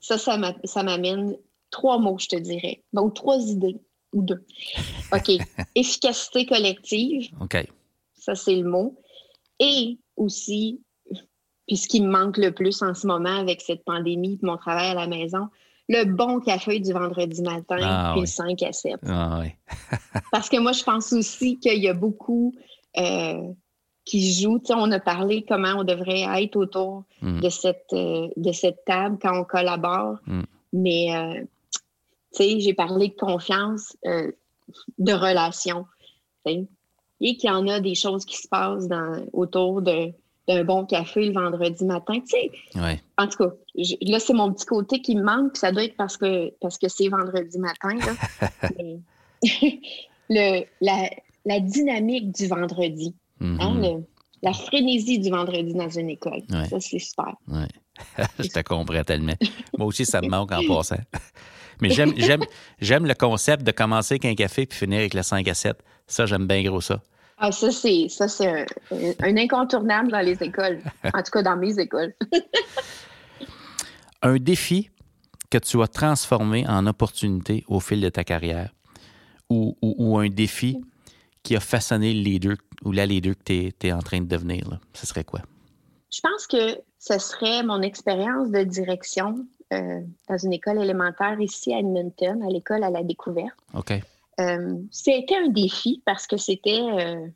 [0.00, 1.36] ça, ça m'amène
[1.70, 2.82] trois mots, je te dirais.
[2.92, 3.80] ou trois idées,
[4.12, 4.44] ou deux.
[5.12, 5.30] OK.
[5.74, 7.30] Efficacité collective.
[7.40, 7.66] OK.
[8.14, 9.00] Ça, c'est le mot.
[9.58, 10.82] Et aussi,
[11.66, 14.90] puis ce qui me manque le plus en ce moment avec cette pandémie mon travail
[14.90, 15.48] à la maison,
[15.90, 18.94] le bon café du vendredi matin, ah puis le 5 à 7.
[19.06, 19.48] Ah, oui.
[20.32, 22.54] Parce que moi, je pense aussi qu'il y a beaucoup
[22.96, 23.42] euh,
[24.04, 24.60] qui joue.
[24.70, 27.40] on a parlé comment on devrait être autour mm.
[27.40, 30.18] de, cette, euh, de cette table quand on collabore.
[30.26, 30.42] Mm.
[30.74, 31.44] Mais, euh,
[32.36, 34.30] tu sais, j'ai parlé de confiance, euh,
[34.98, 35.86] de relation.
[36.46, 39.82] Et qu'il y en a des choses qui se passent dans, autour
[40.50, 42.14] d'un bon café le vendredi matin.
[42.20, 43.54] Tu sais, en tout cas,
[44.02, 46.78] là, c'est mon petit côté qui me manque, puis ça doit être parce que parce
[46.78, 47.96] que c'est vendredi matin.
[50.28, 51.10] le, la,
[51.44, 53.14] la dynamique du vendredi.
[53.40, 54.04] Hein, mm-hmm.
[54.42, 56.42] la frénésie du vendredi dans une école.
[56.68, 57.34] Ça, c'est super.
[57.48, 57.68] Ouais.
[58.38, 59.36] je te comprends tellement.
[59.78, 61.00] Moi aussi, ça me manque en passant.
[61.80, 65.54] Mais j'aime le concept de commencer avec un café puis finir avec le 5 à
[65.54, 65.76] 7.
[66.06, 67.00] Ça, j'aime bien gros ça.
[67.40, 70.80] Ah, ça, c'est, ça, c'est un, incontournable dans les écoles.
[71.14, 72.14] En tout cas, dans mes écoles.
[74.22, 74.90] un défi
[75.50, 78.72] que tu as transformé en opportunité au fil de ta carrière
[79.48, 80.80] ou, ou un défi
[81.42, 84.68] qui a façonné le leader ou la leader que tu es, en train de devenir?
[84.68, 84.78] Là?
[84.92, 85.40] Ce serait quoi?
[86.10, 91.72] Je pense que ce serait mon expérience de direction euh, dans une école élémentaire ici
[91.72, 93.56] à Edmonton, à l'école à la découverte.
[93.74, 93.92] OK.
[94.38, 97.26] Euh, c'était un défi parce que c'était euh,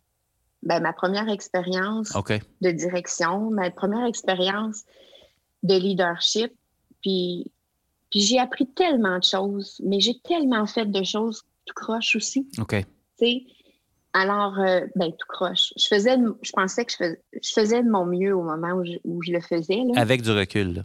[0.63, 2.13] ben, ma première expérience
[2.61, 4.85] de direction, ma première expérience
[5.63, 6.53] de leadership.
[7.03, 7.51] Puis,
[8.11, 12.49] puis j'ai appris tellement de choses, mais j'ai tellement fait de choses tout croche aussi.
[12.59, 12.77] OK.
[12.77, 12.87] Tu
[13.19, 13.43] sais,
[14.13, 15.73] Alors, euh, ben, tout croche.
[15.77, 19.41] Je faisais, je pensais que je faisais, de mon mieux au moment où je, le
[19.41, 19.83] faisais.
[19.97, 20.75] Avec du recul.
[20.75, 20.83] Là.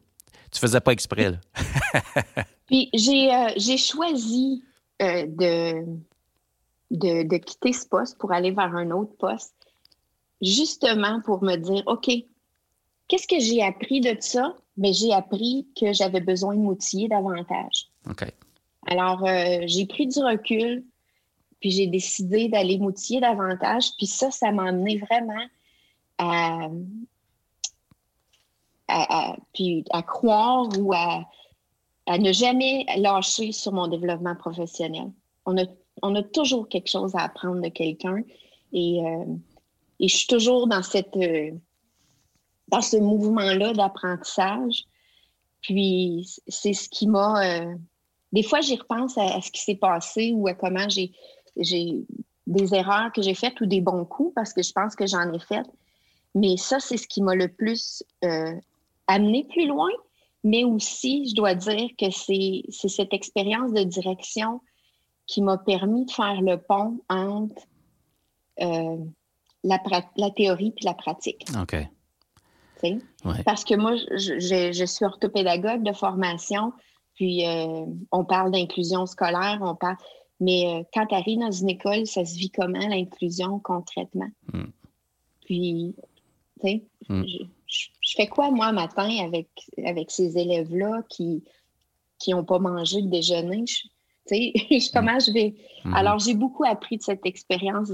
[0.51, 1.31] Tu faisais pas exprès.
[1.31, 1.37] Là.
[2.67, 4.63] Puis j'ai, j'ai choisi
[4.99, 5.85] de,
[6.91, 9.55] de, de, quitter ce poste pour aller vers un autre poste,
[10.41, 12.09] justement pour me dire, OK,
[13.07, 14.55] qu'est-ce que j'ai appris de ça?
[14.77, 17.89] Mais ben, j'ai appris que j'avais besoin de m'outiller davantage.
[18.09, 18.25] OK.
[18.87, 20.85] Alors, euh, j'ai pris du recul,
[21.59, 23.91] puis j'ai décidé d'aller m'outiller davantage.
[23.97, 25.45] Puis ça, ça m'a amené vraiment
[26.17, 26.69] à,
[29.53, 31.25] puis à croire ou à,
[32.07, 35.11] ne jamais lâcher sur mon développement professionnel.
[35.45, 35.65] On a,
[36.01, 38.23] on a toujours quelque chose à apprendre de quelqu'un
[38.73, 39.25] et, euh,
[39.99, 41.51] et, je suis toujours dans, cette, euh,
[42.69, 44.85] dans ce mouvement-là d'apprentissage.
[45.61, 47.67] Puis c'est ce qui m'a
[48.31, 51.11] des fois, j'y repense à, ce qui s'est passé ou à comment j'ai,
[51.55, 55.31] des erreurs que j'ai faites ou des bons coups parce que je pense que j'en
[55.33, 55.65] ai fait.
[56.35, 58.53] Mais ça, c'est ce qui m'a le plus euh,
[59.07, 59.89] amené plus loin.
[60.43, 64.61] Mais aussi, je dois dire que c'est, cette expérience de direction
[65.27, 67.61] qui m'a permis de faire le pont entre
[68.61, 68.97] euh,
[69.63, 69.79] la,
[70.15, 71.45] la, théorie et la pratique.
[71.61, 71.75] OK.
[73.45, 74.39] Parce que moi, je,
[74.71, 76.73] je, suis orthopédagogue de formation.
[77.15, 79.97] Puis, euh, on parle d'inclusion scolaire, on parle.
[80.39, 84.29] Mais euh, quand tu arrives dans une école, ça se vit comment l'inclusion concrètement?
[84.53, 84.69] Hmm.
[85.45, 85.95] Puis,
[86.61, 87.23] tu sais, hmm.
[87.69, 89.47] Je, fais quoi moi matin avec,
[89.85, 91.43] avec ces élèves-là qui
[92.17, 93.63] qui n'ont pas mangé le déjeuner?
[93.65, 93.81] Tu
[94.25, 94.53] sais,
[94.93, 95.55] comment je vais?
[95.85, 95.93] Hmm.
[95.93, 97.91] Alors, j'ai beaucoup appris de cette expérience.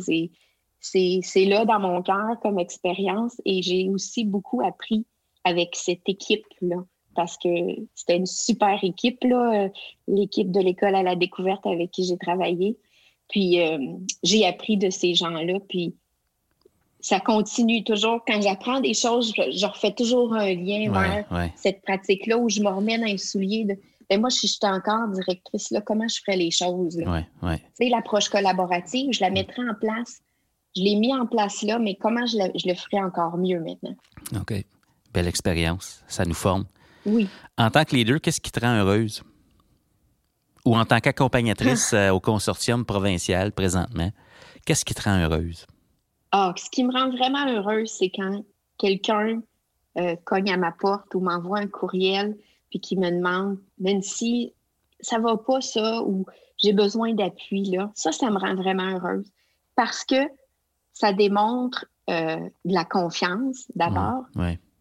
[0.80, 5.06] C'est là dans mon cœur comme expérience et j'ai aussi beaucoup appris
[5.44, 6.78] avec cette équipe-là
[7.16, 7.50] parce que
[7.94, 9.70] c'était une super équipe, là, euh,
[10.08, 12.78] l'équipe de l'école à la découverte avec qui j'ai travaillé.
[13.30, 13.78] Puis euh,
[14.24, 15.96] j'ai appris de ces gens-là, puis
[17.06, 18.24] ça continue toujours.
[18.26, 22.70] Quand j'apprends des choses, je, refais toujours un lien vers cette pratique-là où je me
[22.70, 23.78] remets dans les souliers de
[24.10, 26.96] ben moi, si j'étais encore directrice, là, comment je ferais les choses?
[26.98, 27.24] Là?
[27.42, 30.22] Tu sais, l'approche collaborative, je la mettrais en place.
[30.76, 33.96] Je l'ai mis en place là, mais comment je, je le ferais encore mieux maintenant?
[34.40, 34.64] OK.
[35.12, 36.04] Belle expérience.
[36.08, 36.66] Ça nous forme.
[37.06, 37.28] Oui.
[37.58, 39.24] En tant que leader, qu'est-ce qui te rend heureuse?
[40.66, 44.12] Ou en tant qu'accompagnatrice euh, au consortium provincial présentement,
[44.66, 45.66] qu'est-ce qui te rend heureuse?
[46.38, 48.44] Ah, ce qui me rend vraiment heureuse, c'est quand
[48.78, 49.42] quelqu'un
[49.98, 52.36] euh, cogne à ma porte ou m'envoie un courriel
[52.70, 54.52] puis qui me demande, même si
[55.00, 56.26] ça va pas ça ou
[56.58, 59.32] j'ai besoin d'appui là, ça, ça me rend vraiment heureuse
[59.78, 60.28] parce que
[60.92, 64.26] ça démontre euh, de la confiance d'abord.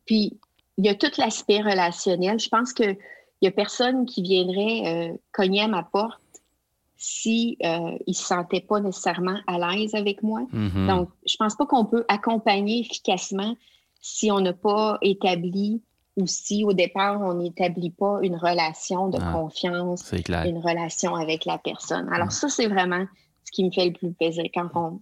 [0.07, 0.37] Puis
[0.77, 2.41] il y a tout l'aspect relationnel.
[2.41, 2.99] Je pense qu'il
[3.43, 6.21] n'y a personne qui viendrait euh, cogner à ma porte
[6.97, 10.43] si euh, ne se sentait pas nécessairement à l'aise avec moi.
[10.53, 10.87] Mm-hmm.
[10.87, 13.57] Donc, je pense pas qu'on peut accompagner efficacement
[14.01, 15.83] si on n'a pas établi
[16.17, 21.45] ou si au départ on n'établit pas une relation de ah, confiance, une relation avec
[21.45, 22.09] la personne.
[22.13, 22.33] Alors mm.
[22.33, 23.05] ça, c'est vraiment
[23.45, 25.01] ce qui me fait le plus plaisir quand on,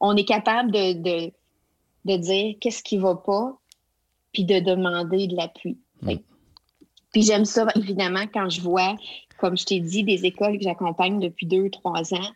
[0.00, 1.32] on est capable de, de,
[2.04, 3.58] de dire qu'est-ce qui va pas,
[4.32, 5.78] puis de demander de l'appui.
[6.02, 6.14] Mm.
[7.12, 8.96] Puis j'aime ça, évidemment, quand je vois,
[9.44, 12.30] comme je t'ai dit, des écoles que j'accompagne depuis deux, trois ans,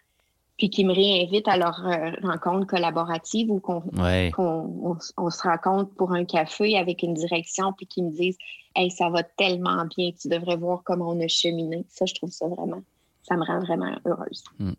[0.59, 6.12] puis qui me réinvitent à leur euh, rencontre collaborative ou qu'on on, se rencontre pour
[6.12, 8.36] un café avec une direction, puis qui me disent
[8.76, 11.86] Hey, ça va tellement bien, tu devrais voir comment on a cheminé.
[11.88, 12.82] Ça, je trouve ça vraiment,
[13.26, 14.44] ça me rend vraiment heureuse.
[14.59, 14.72] Mm.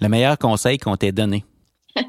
[0.00, 1.44] Le meilleur conseil qu'on t'ait donné?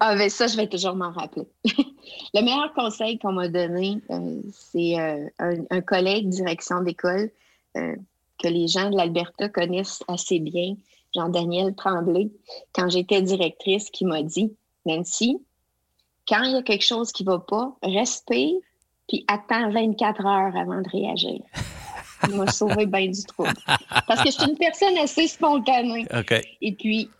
[0.00, 1.46] Ah, ben ça, je vais toujours m'en rappeler.
[2.34, 7.30] le meilleur conseil qu'on m'a donné, euh, c'est euh, un, collègue direction d'école
[7.76, 7.94] euh,
[8.42, 10.74] que les gens de l'Alberta connaissent assez bien,
[11.14, 12.30] Jean-Daniel Tremblay,
[12.74, 14.52] quand j'étais directrice, qui m'a dit
[14.86, 15.38] Nancy,
[16.26, 18.54] quand il y a quelque chose qui ne va pas, respire
[19.08, 21.40] puis attends 24 heures avant de réagir.
[22.28, 23.52] Il m'a sauvé bien du trouble.
[24.06, 26.06] Parce que je suis une personne assez spontanée.
[26.60, 27.10] Et puis,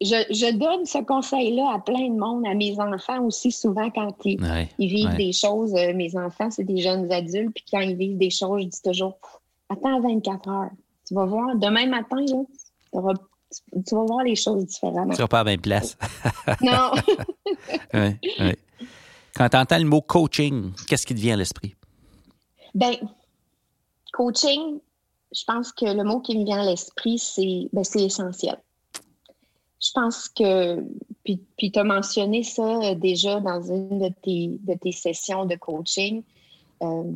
[0.00, 4.40] je, donne ce conseil-là à plein de monde, à mes enfants aussi, souvent quand ils,
[4.78, 5.72] vivent des choses.
[5.74, 8.82] Euh, mes enfants, c'est des jeunes adultes, puis quand ils vivent des choses, je dis
[8.82, 9.16] toujours
[9.72, 10.70] Attends 24 heures.
[11.06, 15.10] Tu vas voir, demain matin, tu, vas voir les choses différemment.
[15.10, 15.96] Tu seras pas à la même place.
[16.60, 16.92] non.
[19.34, 21.74] Quand tu entends le mot coaching, qu'est-ce qui te vient à l'esprit?
[22.74, 22.94] Ben,
[24.12, 24.78] coaching,
[25.34, 28.60] je pense que le mot qui me vient à l'esprit, c'est ben, essentiel.
[29.80, 30.80] Je pense que,
[31.24, 35.56] puis, tu as mentionné ça euh, déjà dans une de tes, de tes sessions de
[35.56, 36.22] coaching.
[36.82, 37.12] Euh,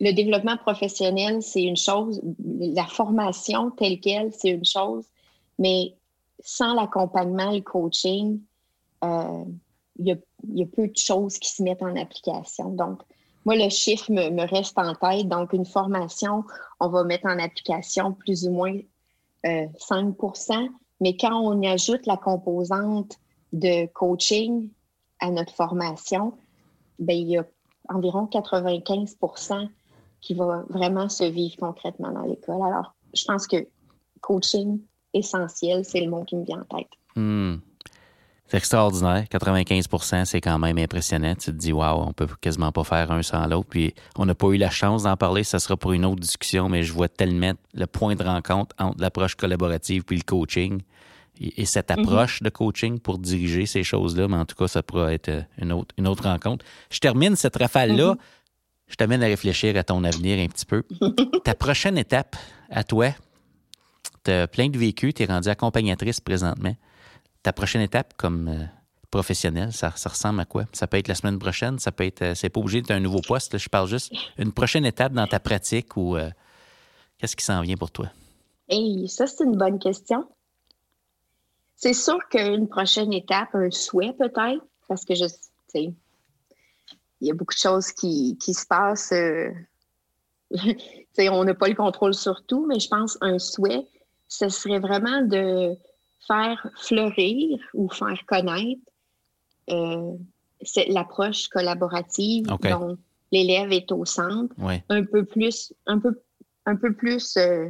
[0.00, 5.04] le développement professionnel, c'est une chose, la formation telle qu'elle, c'est une chose,
[5.58, 5.94] mais
[6.40, 8.40] sans l'accompagnement, le coaching,
[9.04, 9.44] euh,
[9.98, 10.06] il
[10.54, 12.70] y, a, peu de choses qui se mettent en application.
[12.70, 13.02] Donc,
[13.44, 15.26] moi, le chiffre me, reste en tête.
[15.26, 16.44] Donc, une formation,
[16.78, 18.78] on va mettre en application plus ou moins
[19.44, 20.68] 5% euh,
[21.00, 23.16] mais quand on ajoute la composante
[23.52, 24.68] de coaching
[25.20, 26.32] à notre formation,
[26.98, 27.44] bien, il y a
[27.88, 29.16] environ 95
[30.20, 32.62] qui va vraiment se vivre concrètement dans l'école.
[32.62, 33.66] Alors, je pense que
[34.20, 34.80] coaching
[35.14, 36.88] essentiel, c'est le mot qui me vient en tête.
[37.16, 37.56] Hmm.
[38.48, 39.24] C'est extraordinaire.
[39.24, 41.34] 95% c'est quand même impressionnant.
[41.34, 43.68] Tu te dis, waouh, on peut quasiment pas faire un sans l'autre.
[43.68, 45.44] Puis on n'a pas eu la chance d'en parler.
[45.44, 49.00] Ça sera pour une autre discussion, mais je vois tellement le point de rencontre entre
[49.00, 50.80] l'approche collaborative puis le coaching
[51.40, 52.00] et, cette mhm.
[52.00, 54.28] approche de coaching pour diriger ces choses-là.
[54.28, 56.64] Mais en tout cas, ça pourra être une autre, une autre rencontre.
[56.90, 58.12] Je termine cette rafale-là.
[58.12, 58.18] Mhm.
[58.88, 60.82] Je t'amène à réfléchir à ton avenir un petit peu.
[61.44, 62.36] Ta prochaine étape
[62.70, 63.10] à toi,
[64.24, 66.74] tu as plein de vécu, tu es rendue accompagnatrice présentement
[67.42, 68.64] ta prochaine étape comme euh,
[69.10, 70.64] professionnel, ça, ressemble à quoi?
[70.72, 72.22] Ça peut être la semaine prochaine, ça peut être.
[72.22, 73.56] Euh, c'est pas obligé d'être un nouveau poste.
[73.58, 76.30] je parle juste une prochaine étape dans ta pratique ou euh,
[77.18, 78.10] qu'est-ce qui s'en vient pour toi?
[78.68, 80.28] Hey, ça, c'est une bonne question.
[81.76, 85.24] C'est sûr qu'une prochaine étape, un souhait peut-être, parce que je
[85.68, 85.94] sais,
[87.20, 89.12] il y a beaucoup de choses qui, se passent.
[91.30, 93.86] on n'a pas le contrôle sur tout, mais je pense un souhait,
[94.28, 95.76] ce serait vraiment de
[96.26, 98.80] faire fleurir ou faire connaître
[99.70, 100.12] euh,
[100.88, 102.98] l'approche collaborative dont
[103.32, 104.54] l'élève est au centre,
[104.88, 106.20] un peu plus, un peu,
[106.66, 107.68] un peu plus, euh,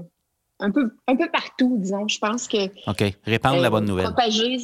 [0.61, 2.09] un peu, un peu partout, disons.
[2.09, 2.67] Je pense que.
[2.91, 3.15] OK.
[3.25, 4.07] Répandre la bonne euh, nouvelle.
[4.07, 4.59] Propager,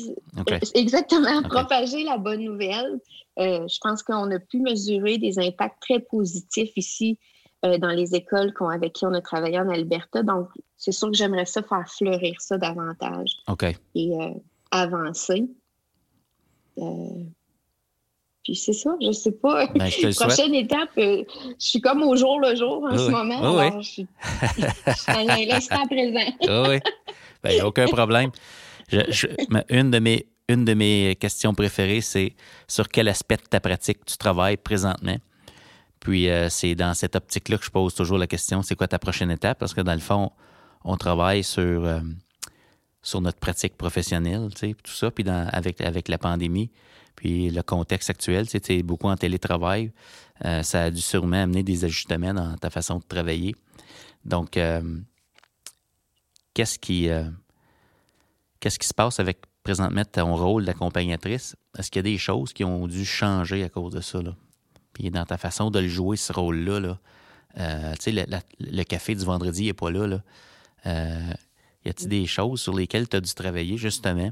[0.74, 1.42] exactement.
[1.42, 3.00] Propager la bonne nouvelle.
[3.38, 7.18] je pense qu'on a pu mesurer des impacts très positifs ici
[7.64, 10.22] euh, dans les écoles avec qui on a travaillé en Alberta.
[10.22, 13.64] Donc, c'est sûr que j'aimerais ça faire fleurir ça davantage OK.
[13.94, 14.34] et euh,
[14.70, 15.48] avancer.
[18.44, 19.66] Euh, puis c'est ça, je sais pas.
[19.68, 21.24] Ben, Prochaine étape, je
[21.58, 23.56] suis comme au jour le jour en ce moment.
[23.56, 23.82] Oui.
[23.82, 24.06] je suis,
[25.06, 26.32] à l'instant présent.
[26.68, 26.78] oui,
[27.42, 28.30] ben, aucun problème.
[29.70, 32.34] une, de mes, une de mes questions préférées, c'est
[32.68, 35.16] sur quel aspect de ta pratique tu travailles présentement?
[36.00, 38.98] Puis euh, c'est dans cette optique-là que je pose toujours la question, c'est quoi ta
[38.98, 39.58] prochaine étape?
[39.58, 40.32] Parce que dans le fond,
[40.84, 42.00] on travaille sur, euh,
[43.00, 46.70] sur notre pratique professionnelle, tu sais, tout ça, puis avec, avec la pandémie,
[47.16, 49.92] puis le contexte actuel, tu sais, beaucoup en télétravail,
[50.44, 53.54] euh, ça a dû sûrement amener des ajustements dans ta façon de travailler.
[54.24, 54.58] Donc,
[56.54, 57.08] qu'est-ce qui,
[58.58, 61.56] qu'est-ce qui se passe avec présentement ton rôle d'accompagnatrice?
[61.78, 64.20] Est-ce qu'il y a des choses qui ont dû changer à cause de ça?
[64.94, 66.98] Puis dans ta façon de le jouer, ce rôle-là, là,
[67.58, 68.26] euh, tu sais,
[68.58, 70.20] le, café du vendredi n'est pas là.
[70.86, 71.32] Euh,
[71.84, 74.30] y a-t-il des choses sur lesquelles tu as dû travailler justement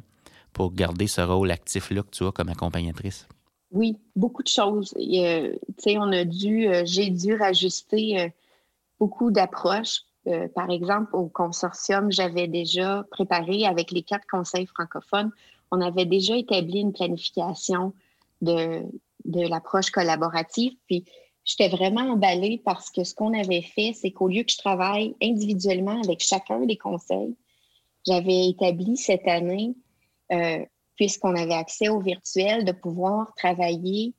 [0.52, 3.26] pour garder ce rôle actif-là que tu as comme accompagnatrice?
[3.70, 4.94] Oui, beaucoup de choses.
[5.78, 8.32] sais, on a dû, euh, j'ai dû rajuster
[9.00, 10.02] beaucoup d'approches.
[10.54, 15.32] par exemple, au consortium, j'avais déjà préparé avec les quatre conseils francophones,
[15.72, 17.94] on avait déjà établi une planification
[18.42, 18.84] de
[19.24, 20.74] l'approche collaborative.
[20.86, 21.04] Puis
[21.44, 25.16] j'étais vraiment emballée parce que ce qu'on avait fait, c'est qu'au lieu que je travaille
[25.22, 27.34] individuellement avec chacun des conseils,
[28.06, 29.74] j'avais établi cette année,
[30.32, 30.64] euh,
[30.96, 34.14] puisqu'on avait accès au virtuel, de pouvoir travailler,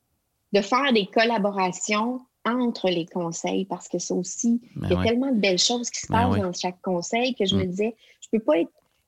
[0.51, 5.03] de faire des collaborations entre les conseils, parce que ça aussi, ben il y a
[5.03, 7.67] tellement de belles choses qui se ben passent dans chaque conseil que je me mm.
[7.67, 8.55] disais, je peux pas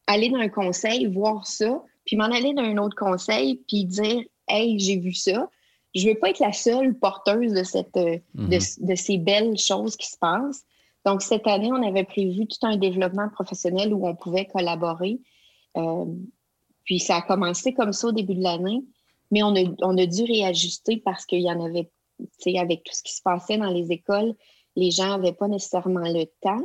[0.08, 4.24] aller dans un conseil, voir ça, puis m'en aller dans un autre conseil, puis dire,
[4.48, 5.50] hey, j'ai vu ça
[5.96, 8.50] je ne veux pas être la seule porteuse de, cette, euh, mhm.
[8.50, 10.66] de, ces belles choses qui se passent.
[11.06, 15.20] Donc, cette année, on avait prévu tout un développement professionnel où on pouvait collaborer.
[15.78, 16.06] Euh,
[16.86, 18.82] puis, ça a commencé comme ça au début de l'année,
[19.32, 22.84] mais on a, on a dû réajuster parce qu'il y en avait, tu sais, avec
[22.84, 24.34] tout ce qui se passait dans les écoles,
[24.76, 26.62] les gens n'avaient pas nécessairement le temps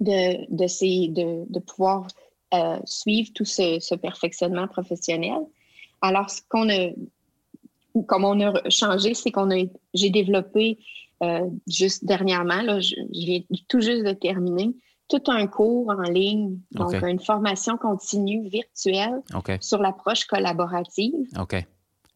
[0.00, 2.06] de, de, ces, de, de pouvoir
[2.54, 5.40] euh, suivre tout ce, ce perfectionnement professionnel.
[6.00, 6.90] Alors, ce qu'on a
[8.06, 9.64] comme on a changé, c'est qu'on a,
[9.94, 10.78] j'ai développé
[11.22, 14.74] euh, juste dernièrement, là, je, viens tout juste de terminer,
[15.08, 19.22] tout un cours en ligne, donc une formation continue virtuelle
[19.60, 21.28] sur l'approche collaborative,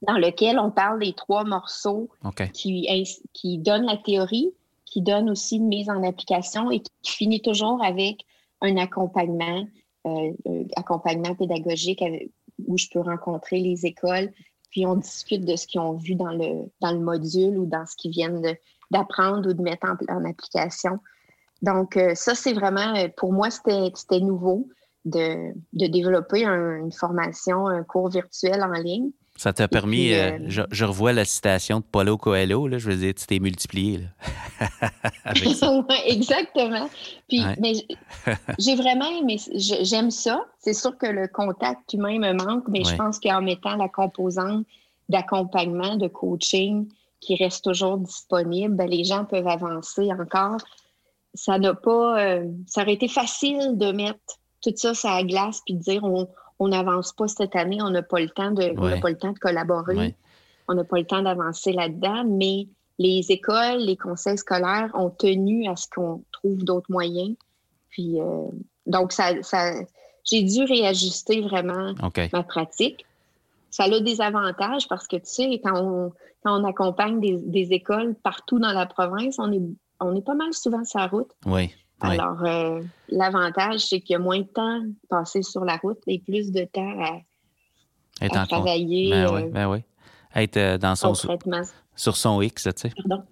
[0.02, 2.08] dans lequel on parle des trois morceaux
[2.52, 2.88] qui,
[3.32, 4.52] qui donnent la théorie,
[4.86, 8.24] qui donnent aussi une mise en application et qui finit toujours avec
[8.60, 9.66] un accompagnement,
[10.06, 10.32] euh,
[10.76, 12.02] accompagnement pédagogique
[12.66, 14.32] où je peux rencontrer les écoles,
[14.70, 17.86] puis on discute de ce qu'ils ont vu dans le, dans le module ou dans
[17.86, 18.42] ce qu'ils viennent
[18.90, 20.98] d'apprendre ou de mettre en, application.
[21.62, 24.68] Donc, euh, ça, c'est vraiment, euh, pour moi, c'était nouveau.
[25.04, 29.10] de, développer une formation, un cours virtuel en ligne.
[29.40, 32.96] Ça t'a permis, euh, euh, je, revois la citation de Paulo Coelho, là, je veux
[32.96, 34.00] dire, tu t'es multiplié.
[36.04, 36.90] exactement.
[37.26, 37.72] Puis, mais
[38.58, 40.44] j'ai vraiment aimé, j'aime ça.
[40.58, 44.66] C'est sûr que le contact humain me manque, mais je pense qu'en mettant la composante
[45.08, 46.86] d'accompagnement, de coaching
[47.20, 50.60] qui reste toujours disponible, ben, les gens peuvent avancer encore.
[51.34, 54.18] Ça n'a pas, euh, ça aurait été facile de mettre
[54.62, 58.02] tout ça sur la glace puis de dire on n'avance pas cette année, on n'a
[58.02, 60.14] pas le temps de, pas le temps de collaborer,
[60.68, 62.66] on n'a pas le temps d'avancer là-dedans, mais
[62.98, 67.34] les écoles, les conseils scolaires ont tenu à ce qu'on trouve d'autres moyens.
[67.88, 68.48] Puis euh,
[68.86, 69.32] donc ça,
[70.24, 71.94] j'ai dû réajuster vraiment
[72.32, 73.06] ma pratique.
[73.70, 76.12] Ça a des avantages parce que tu sais, quand on,
[76.44, 79.62] quand on accompagne des, des, écoles partout dans la province, on est,
[80.00, 81.30] on est pas mal souvent sur la route.
[81.46, 81.70] Oui.
[82.00, 86.18] Alors, euh, l'avantage, c'est qu'il y a moins de temps passé sur la route et
[86.18, 87.22] plus de temps
[88.20, 89.10] à, travailler.
[89.10, 89.78] Ben oui, euh, ben oui.
[90.34, 92.92] Être euh, dans son, sur son X, tu sais.
[92.96, 93.24] Pardon?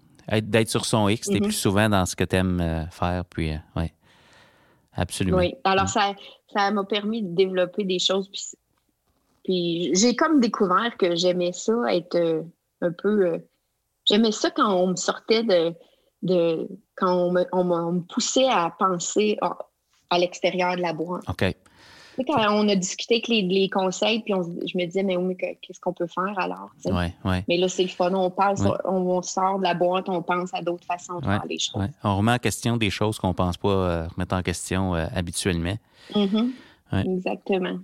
[0.42, 1.42] D'être sur son X, t'es mm-hmm.
[1.42, 3.84] plus souvent dans ce que tu aimes faire, puis oui.
[4.92, 5.38] Absolument.
[5.38, 5.54] Oui.
[5.64, 5.88] Alors, mm.
[5.88, 6.14] ça
[6.54, 8.28] ça m'a permis de développer des choses.
[8.28, 8.42] Puis,
[9.44, 12.44] puis j'ai comme découvert que j'aimais ça, être
[12.82, 13.40] un peu.
[14.04, 15.74] j'aimais ça quand on me sortait de
[16.22, 19.38] de quand on me, on, poussait à penser
[20.10, 21.22] à, l'extérieur de la boîte.
[21.28, 21.54] OK.
[22.26, 26.08] Quand on a discuté avec les, conseils, puis je me disais, mais, qu'est-ce qu'on peut
[26.08, 26.70] faire alors?
[26.86, 27.44] Ouais, ouais.
[27.46, 28.12] Mais là, c'est le fun.
[28.12, 31.60] On, passe, on, sort de la boîte, on pense à d'autres façons de faire les
[31.60, 31.88] choses.
[32.02, 35.06] On remet en question des choses qu'on ne pense pas euh, remettre en question euh,
[35.14, 35.76] habituellement.
[36.12, 36.50] Mm-hmm.
[36.92, 37.78] Exactement.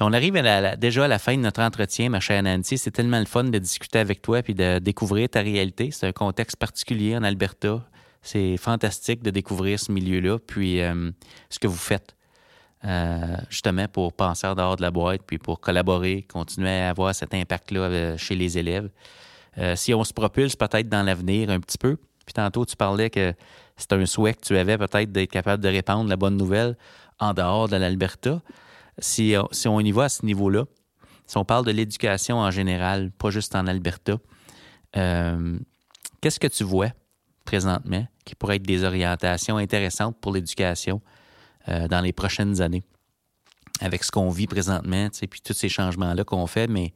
[0.00, 0.40] On arrive
[0.78, 2.78] déjà à la fin de notre entretien, ma chère Nancy.
[2.78, 5.90] C'est tellement le fun de discuter avec toi et de découvrir ta réalité.
[5.90, 7.82] C'est un contexte particulier en Alberta.
[8.22, 11.10] C'est fantastique de découvrir ce milieu-là, puis euh,
[11.50, 12.14] ce que vous faites.
[12.84, 17.12] Euh, justement pour penser en dehors de la boîte, puis pour collaborer, continuer à avoir
[17.12, 18.88] cet impact-là euh, chez les élèves.
[19.74, 23.34] si on se propulse peut-être dans l'avenir un petit peu, puis tantôt tu parlais que
[23.76, 26.76] c'est un souhait que tu avais peut-être d'être capable de répandre la bonne nouvelle
[27.18, 28.40] en dehors de l'Alberta
[28.98, 30.64] si, euh, on y va à ce niveau-là,
[31.26, 34.18] si on parle de l'éducation en général, pas juste en Alberta,
[34.96, 35.58] euh,
[36.20, 36.90] qu'est-ce que tu vois
[37.44, 41.00] présentement qui pourrait être des orientations intéressantes pour l'éducation
[41.68, 42.82] euh, dans les prochaines années?
[43.80, 46.94] Avec ce qu'on vit présentement, puis tous ces changements-là qu'on fait, mais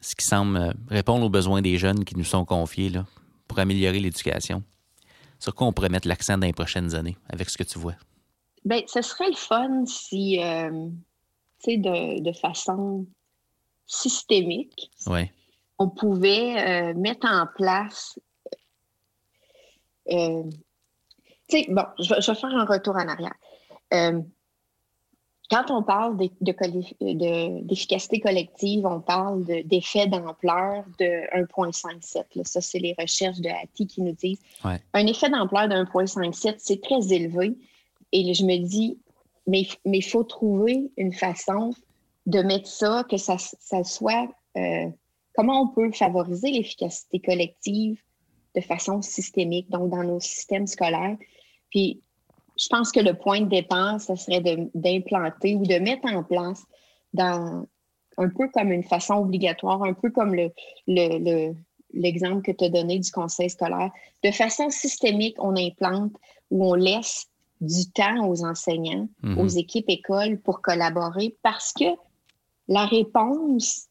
[0.00, 2.90] ce qui semble répondre aux besoins des jeunes qui nous sont confiés
[3.46, 4.62] pour améliorer l'éducation.
[5.38, 7.96] Sur quoi on pourrait mettre l'accent dans les prochaines années avec ce que tu vois?
[8.64, 10.88] Ben, ce serait le fun si, euh,
[11.62, 13.06] tu sais, de, façon
[13.86, 14.90] systémique,
[15.78, 18.18] on pouvait euh, mettre en place.
[20.10, 20.42] Euh,
[21.48, 23.34] tu sais, bon, je vais, faire un retour en arrière.
[25.50, 32.44] quand on parle d'efficacité de, collective, on parle d'effet d'ampleur de 1,57.
[32.44, 34.42] Ça, c'est les recherches de Hattie qui nous disent.
[34.62, 37.56] Un effet d'ampleur de 1,57, c'est très élevé
[38.12, 38.98] et je me dis,
[39.46, 41.72] mais il faut trouver une façon
[42.26, 43.36] de mettre ça, que ça,
[43.84, 44.28] soit.
[44.56, 44.86] Euh,
[45.34, 48.00] comment on peut favoriser l'efficacité collective
[48.54, 51.16] de façon systémique, donc dans nos systèmes scolaires.
[51.70, 52.00] Puis,
[52.58, 54.42] je pense que le point de départ, ce serait
[54.74, 56.62] d'implanter ou de mettre en place
[57.14, 57.66] dans
[58.18, 60.50] un peu comme une façon obligatoire, un peu comme le,
[60.86, 61.54] le,
[61.94, 63.90] l'exemple que tu as donné du conseil scolaire.
[64.22, 66.12] De façon systémique, on implante
[66.50, 67.28] ou on laisse
[67.60, 69.38] du temps aux enseignants, mhm.
[69.38, 71.84] aux équipes écoles pour collaborer parce que
[72.68, 73.86] la réponse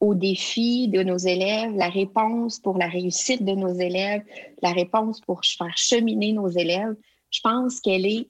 [0.00, 4.22] aux défis de nos élèves, la réponse pour la réussite de nos élèves,
[4.62, 6.94] la réponse pour faire cheminer nos élèves,
[7.30, 8.28] je pense qu'elle est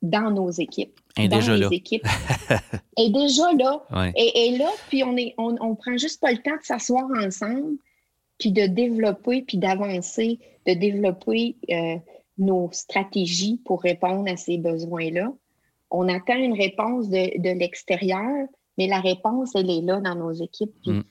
[0.00, 0.98] dans nos équipes.
[1.16, 2.06] Et dans déjà les équipes.
[2.96, 4.12] est déjà là.
[4.16, 7.76] Et, là, puis on est, on, on, prend juste pas le temps de s'asseoir ensemble,
[8.38, 11.96] puis de développer, puis d'avancer, de développer euh,
[12.38, 15.32] nos stratégies pour répondre à ces besoins-là.
[15.90, 18.46] On attend une réponse de, l'extérieur,
[18.78, 20.74] mais la réponse, elle est là dans nos équipes.
[20.86, 21.02] Mm.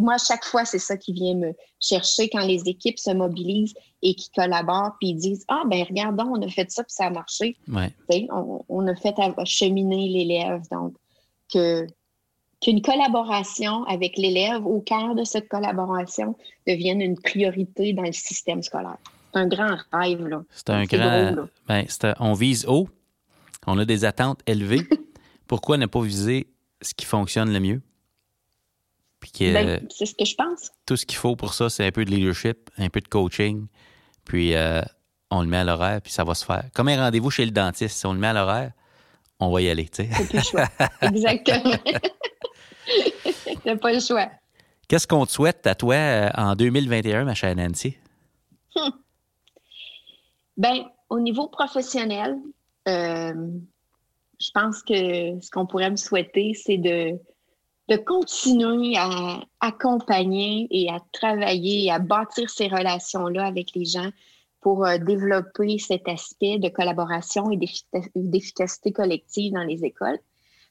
[0.00, 3.74] moi, à chaque fois, c'est ça qui vient me chercher quand les équipes se mobilisent
[4.00, 7.06] et qui collaborent, puis ils disent Ah, ben regardons, on a fait ça, puis ça
[7.06, 7.56] a marché.
[8.30, 10.62] On, a fait cheminer l'élève.
[10.70, 10.94] Donc,
[11.52, 11.86] que,
[12.62, 16.34] qu'une collaboration avec l'élève, au cœur de cette collaboration,
[16.66, 18.98] devienne une priorité dans le système scolaire
[19.34, 20.26] un grand rêve.
[20.26, 20.42] Là.
[20.50, 21.46] C'est un grand.
[21.68, 21.86] Ben,
[22.20, 22.88] on vise haut,
[23.66, 24.86] on a des attentes élevées.
[25.46, 26.48] Pourquoi ne pas viser
[26.80, 27.82] ce qui fonctionne le mieux?
[29.40, 30.70] Ben, c'est ce que je pense.
[30.86, 33.66] Tout ce qu'il faut pour ça, c'est un peu de leadership, un peu de coaching.
[34.24, 34.82] Puis euh,
[35.30, 36.64] on le met à l'horaire, puis ça va se faire.
[36.74, 38.72] Comme un rendez-vous chez le dentiste, si on le met à l'horaire,
[39.40, 39.88] on va y aller.
[39.88, 40.24] Tu sais.
[40.26, 40.68] plus le choix.
[41.02, 41.76] Exactement.
[43.64, 44.28] T'as pas le choix.
[44.88, 47.96] Qu'est-ce qu'on te souhaite à toi euh, en 2021, ma chère Nancy?
[48.74, 48.92] Hum.
[50.56, 52.38] Ben, au niveau professionnel,
[52.88, 53.32] euh,
[54.40, 57.18] je pense que ce qu'on pourrait me souhaiter, c'est de,
[58.06, 64.08] continuer à accompagner et à travailler à bâtir ces relations-là avec les gens
[64.62, 67.58] pour euh, développer cet aspect de collaboration et
[68.14, 70.18] d'efficacité collective dans les écoles.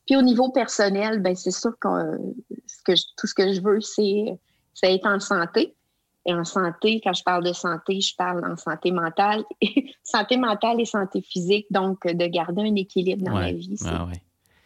[0.07, 2.15] Puis au niveau personnel, ben c'est sûr que
[3.17, 4.39] tout ce que je veux, c'est
[4.81, 5.75] être en santé.
[6.26, 9.43] Et en santé, quand je parle de santé, je parle en santé mentale,
[10.03, 13.77] santé mentale et santé physique, donc de garder un équilibre dans la vie.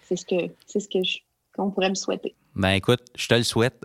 [0.03, 0.99] C'est ce que c'est ce que
[1.56, 2.36] qu'on pourrait me souhaiter.
[2.56, 3.82] Ben écoute, je te le souhaite.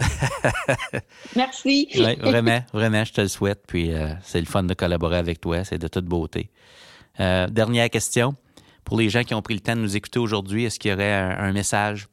[1.36, 1.88] Merci.
[2.20, 3.62] vraiment, vraiment, je te le souhaite.
[3.66, 6.50] Puis euh, c'est le fun de collaborer avec toi, c'est de toute beauté.
[7.20, 8.34] Euh, dernière question.
[8.84, 10.94] Pour les gens qui ont pris le temps de nous écouter aujourd'hui, est-ce qu'il y
[10.94, 12.08] aurait un message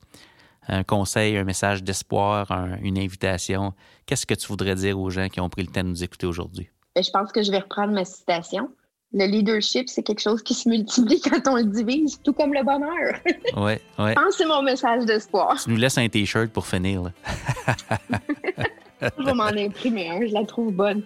[0.68, 3.74] un conseil, un message d'espoir, une invitation,
[4.06, 6.28] qu'est-ce que tu voudrais dire aux gens qui ont pris le temps de nous écouter
[6.28, 6.70] aujourd'hui?
[6.96, 8.70] Ben, je pense que je vais reprendre ma citation.
[9.14, 12.64] Le leadership, c'est quelque chose qui se multiplie quand on le divise, tout comme le
[12.64, 13.22] bonheur.
[13.56, 14.10] Oui, oui.
[14.10, 15.58] Je pense que c'est mon message d'espoir.
[15.64, 17.04] Tu nous laisses un T-shirt pour finir.
[19.02, 21.04] je vais m'en imprimer un, je la trouve bonne.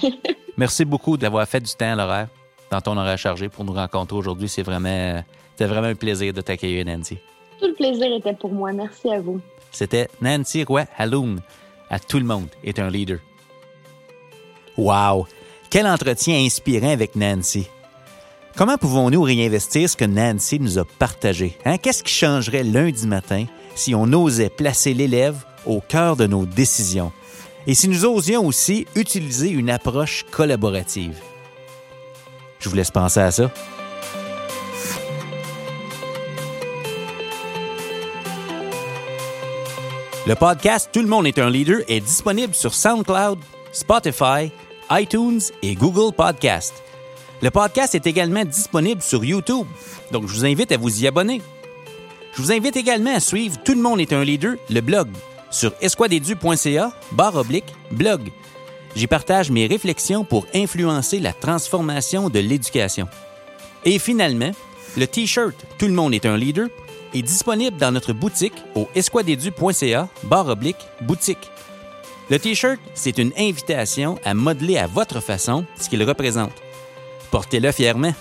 [0.56, 2.28] Merci beaucoup d'avoir fait du temps à l'horaire,
[2.70, 4.48] dans ton horaire chargé pour nous rencontrer aujourd'hui.
[4.48, 5.22] C'est vraiment,
[5.58, 7.18] vraiment un plaisir de t'accueillir, Nancy.
[7.60, 8.72] Tout le plaisir était pour moi.
[8.72, 9.40] Merci à vous.
[9.72, 11.40] C'était Nancy Roy Haloum.
[11.88, 13.18] À tout le monde est un leader.
[14.76, 15.26] Wow!
[15.70, 17.68] Quel entretien inspirant avec Nancy.
[18.56, 21.58] Comment pouvons-nous réinvestir ce que Nancy nous a partagé?
[21.64, 21.76] Hein?
[21.76, 27.12] Qu'est-ce qui changerait lundi matin si on osait placer l'élève au cœur de nos décisions?
[27.66, 31.20] Et si nous osions aussi utiliser une approche collaborative?
[32.60, 33.50] Je vous laisse penser à ça.
[40.26, 43.38] Le podcast Tout le monde est un leader est disponible sur SoundCloud,
[43.70, 44.50] Spotify,
[44.90, 46.82] iTunes et Google Podcast.
[47.42, 49.68] Le podcast est également disponible sur YouTube,
[50.10, 51.40] donc je vous invite à vous y abonner.
[52.34, 55.06] Je vous invite également à suivre Tout le monde est un leader, le blog,
[55.52, 58.32] sur esquadedu.ca, barre oblique, blog.
[58.96, 63.06] J'y partage mes réflexions pour influencer la transformation de l'éducation.
[63.84, 64.50] Et finalement,
[64.96, 66.66] le T-shirt Tout le monde est un leader
[67.16, 71.50] est disponible dans notre boutique au esquadedu.ca barre oblique boutique.
[72.30, 76.52] Le T-shirt, c'est une invitation à modeler à votre façon ce qu'il représente.
[77.30, 78.14] Portez-le fièrement.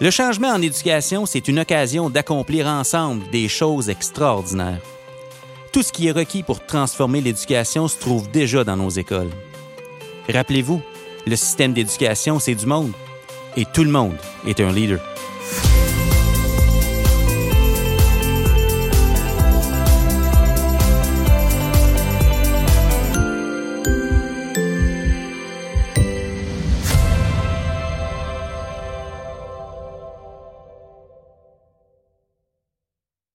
[0.00, 4.80] Le changement en éducation, c'est une occasion d'accomplir ensemble des choses extraordinaires.
[5.72, 9.30] Tout ce qui est requis pour transformer l'éducation se trouve déjà dans nos écoles.
[10.28, 10.80] Rappelez-vous,
[11.26, 12.92] le système d'éducation, c'est du monde.
[13.56, 14.16] Et tout le monde
[14.46, 15.00] est un leader.